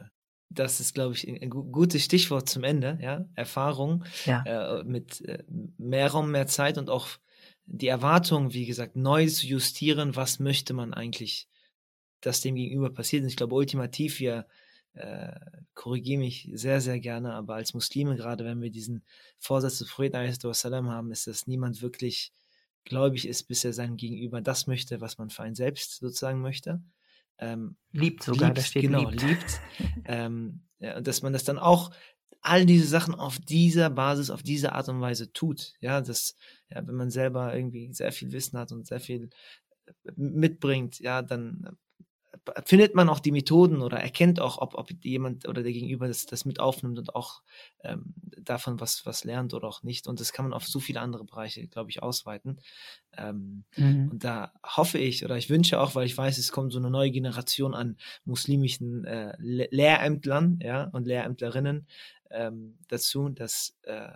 [0.54, 4.44] das ist, glaube ich, ein gutes Stichwort zum Ende, ja, Erfahrung ja.
[4.44, 5.44] Äh, mit äh,
[5.78, 7.08] mehr Raum, mehr Zeit und auch
[7.66, 11.48] die Erwartung, wie gesagt, neu zu justieren, was möchte man eigentlich,
[12.20, 13.24] dass dem Gegenüber passiert.
[13.24, 14.46] Und ich glaube, ultimativ, wir,
[14.94, 15.40] äh,
[15.74, 19.04] korrigiere mich sehr, sehr gerne, aber als Muslime, gerade wenn wir diesen
[19.40, 22.34] Vorsatz des Propheten haben, ist, dass niemand wirklich
[22.84, 26.82] gläubig ist, bis er sein Gegenüber das möchte, was man für einen selbst sozusagen möchte.
[27.38, 29.24] Ähm, liebt sogar, liebt, das steht genau, liebt.
[29.24, 29.62] liebt
[30.06, 31.92] ähm, ja, und dass man das dann auch
[32.42, 35.74] all diese Sachen auf dieser Basis, auf diese Art und Weise tut.
[35.80, 36.36] Ja, das,
[36.70, 39.30] ja, wenn man selber irgendwie sehr viel Wissen hat und sehr viel
[39.86, 41.78] äh, mitbringt, ja, dann
[42.66, 46.26] findet man auch die Methoden oder erkennt auch, ob, ob jemand oder der Gegenüber das,
[46.26, 47.42] das mit aufnimmt und auch
[47.84, 50.08] ähm, davon was, was lernt oder auch nicht.
[50.08, 52.60] Und das kann man auf so viele andere Bereiche, glaube ich, ausweiten.
[53.16, 54.10] Ähm, mhm.
[54.12, 56.90] Und da hoffe ich oder ich wünsche auch, weil ich weiß, es kommt so eine
[56.90, 61.88] neue Generation an muslimischen äh, Lehrämtlern ja, und Lehrämtlerinnen
[62.32, 64.10] ähm, dazu, dass äh,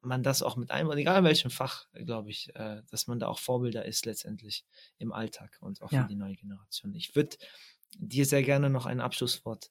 [0.00, 3.28] man das auch mit einem, egal in welchem Fach, glaube ich, äh, dass man da
[3.28, 4.64] auch Vorbilder ist letztendlich
[4.98, 6.02] im Alltag und auch ja.
[6.02, 6.94] für die neue Generation.
[6.94, 7.36] Ich würde
[7.98, 9.70] dir sehr gerne noch ein Abschlusswort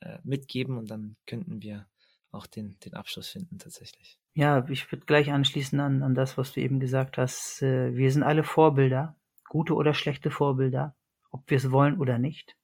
[0.00, 1.88] äh, mitgeben und dann könnten wir
[2.30, 4.18] auch den, den Abschluss finden tatsächlich.
[4.34, 7.62] Ja, ich würde gleich anschließen an, an das, was du eben gesagt hast.
[7.62, 9.16] Äh, wir sind alle Vorbilder,
[9.48, 10.94] gute oder schlechte Vorbilder,
[11.30, 12.56] ob wir es wollen oder nicht.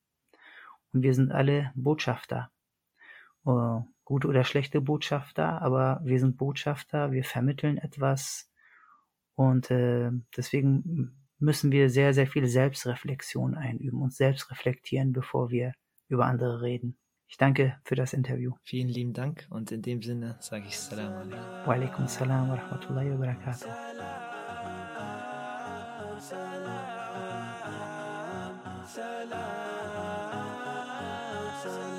[0.93, 2.51] Und wir sind alle Botschafter.
[4.05, 8.51] Gute oder schlechte Botschafter, aber wir sind Botschafter, wir vermitteln etwas
[9.35, 15.73] und äh, deswegen müssen wir sehr, sehr viel Selbstreflexion einüben und selbst reflektieren, bevor wir
[16.09, 16.97] über andere reden.
[17.27, 18.53] Ich danke für das Interview.
[18.63, 21.67] Vielen lieben Dank und in dem Sinne sage ich Salam alaikum.
[21.67, 23.69] Wa alaikum salam wa rahmatullahi wa barakatuh.
[26.21, 26.61] Salam,
[31.65, 31.94] salam.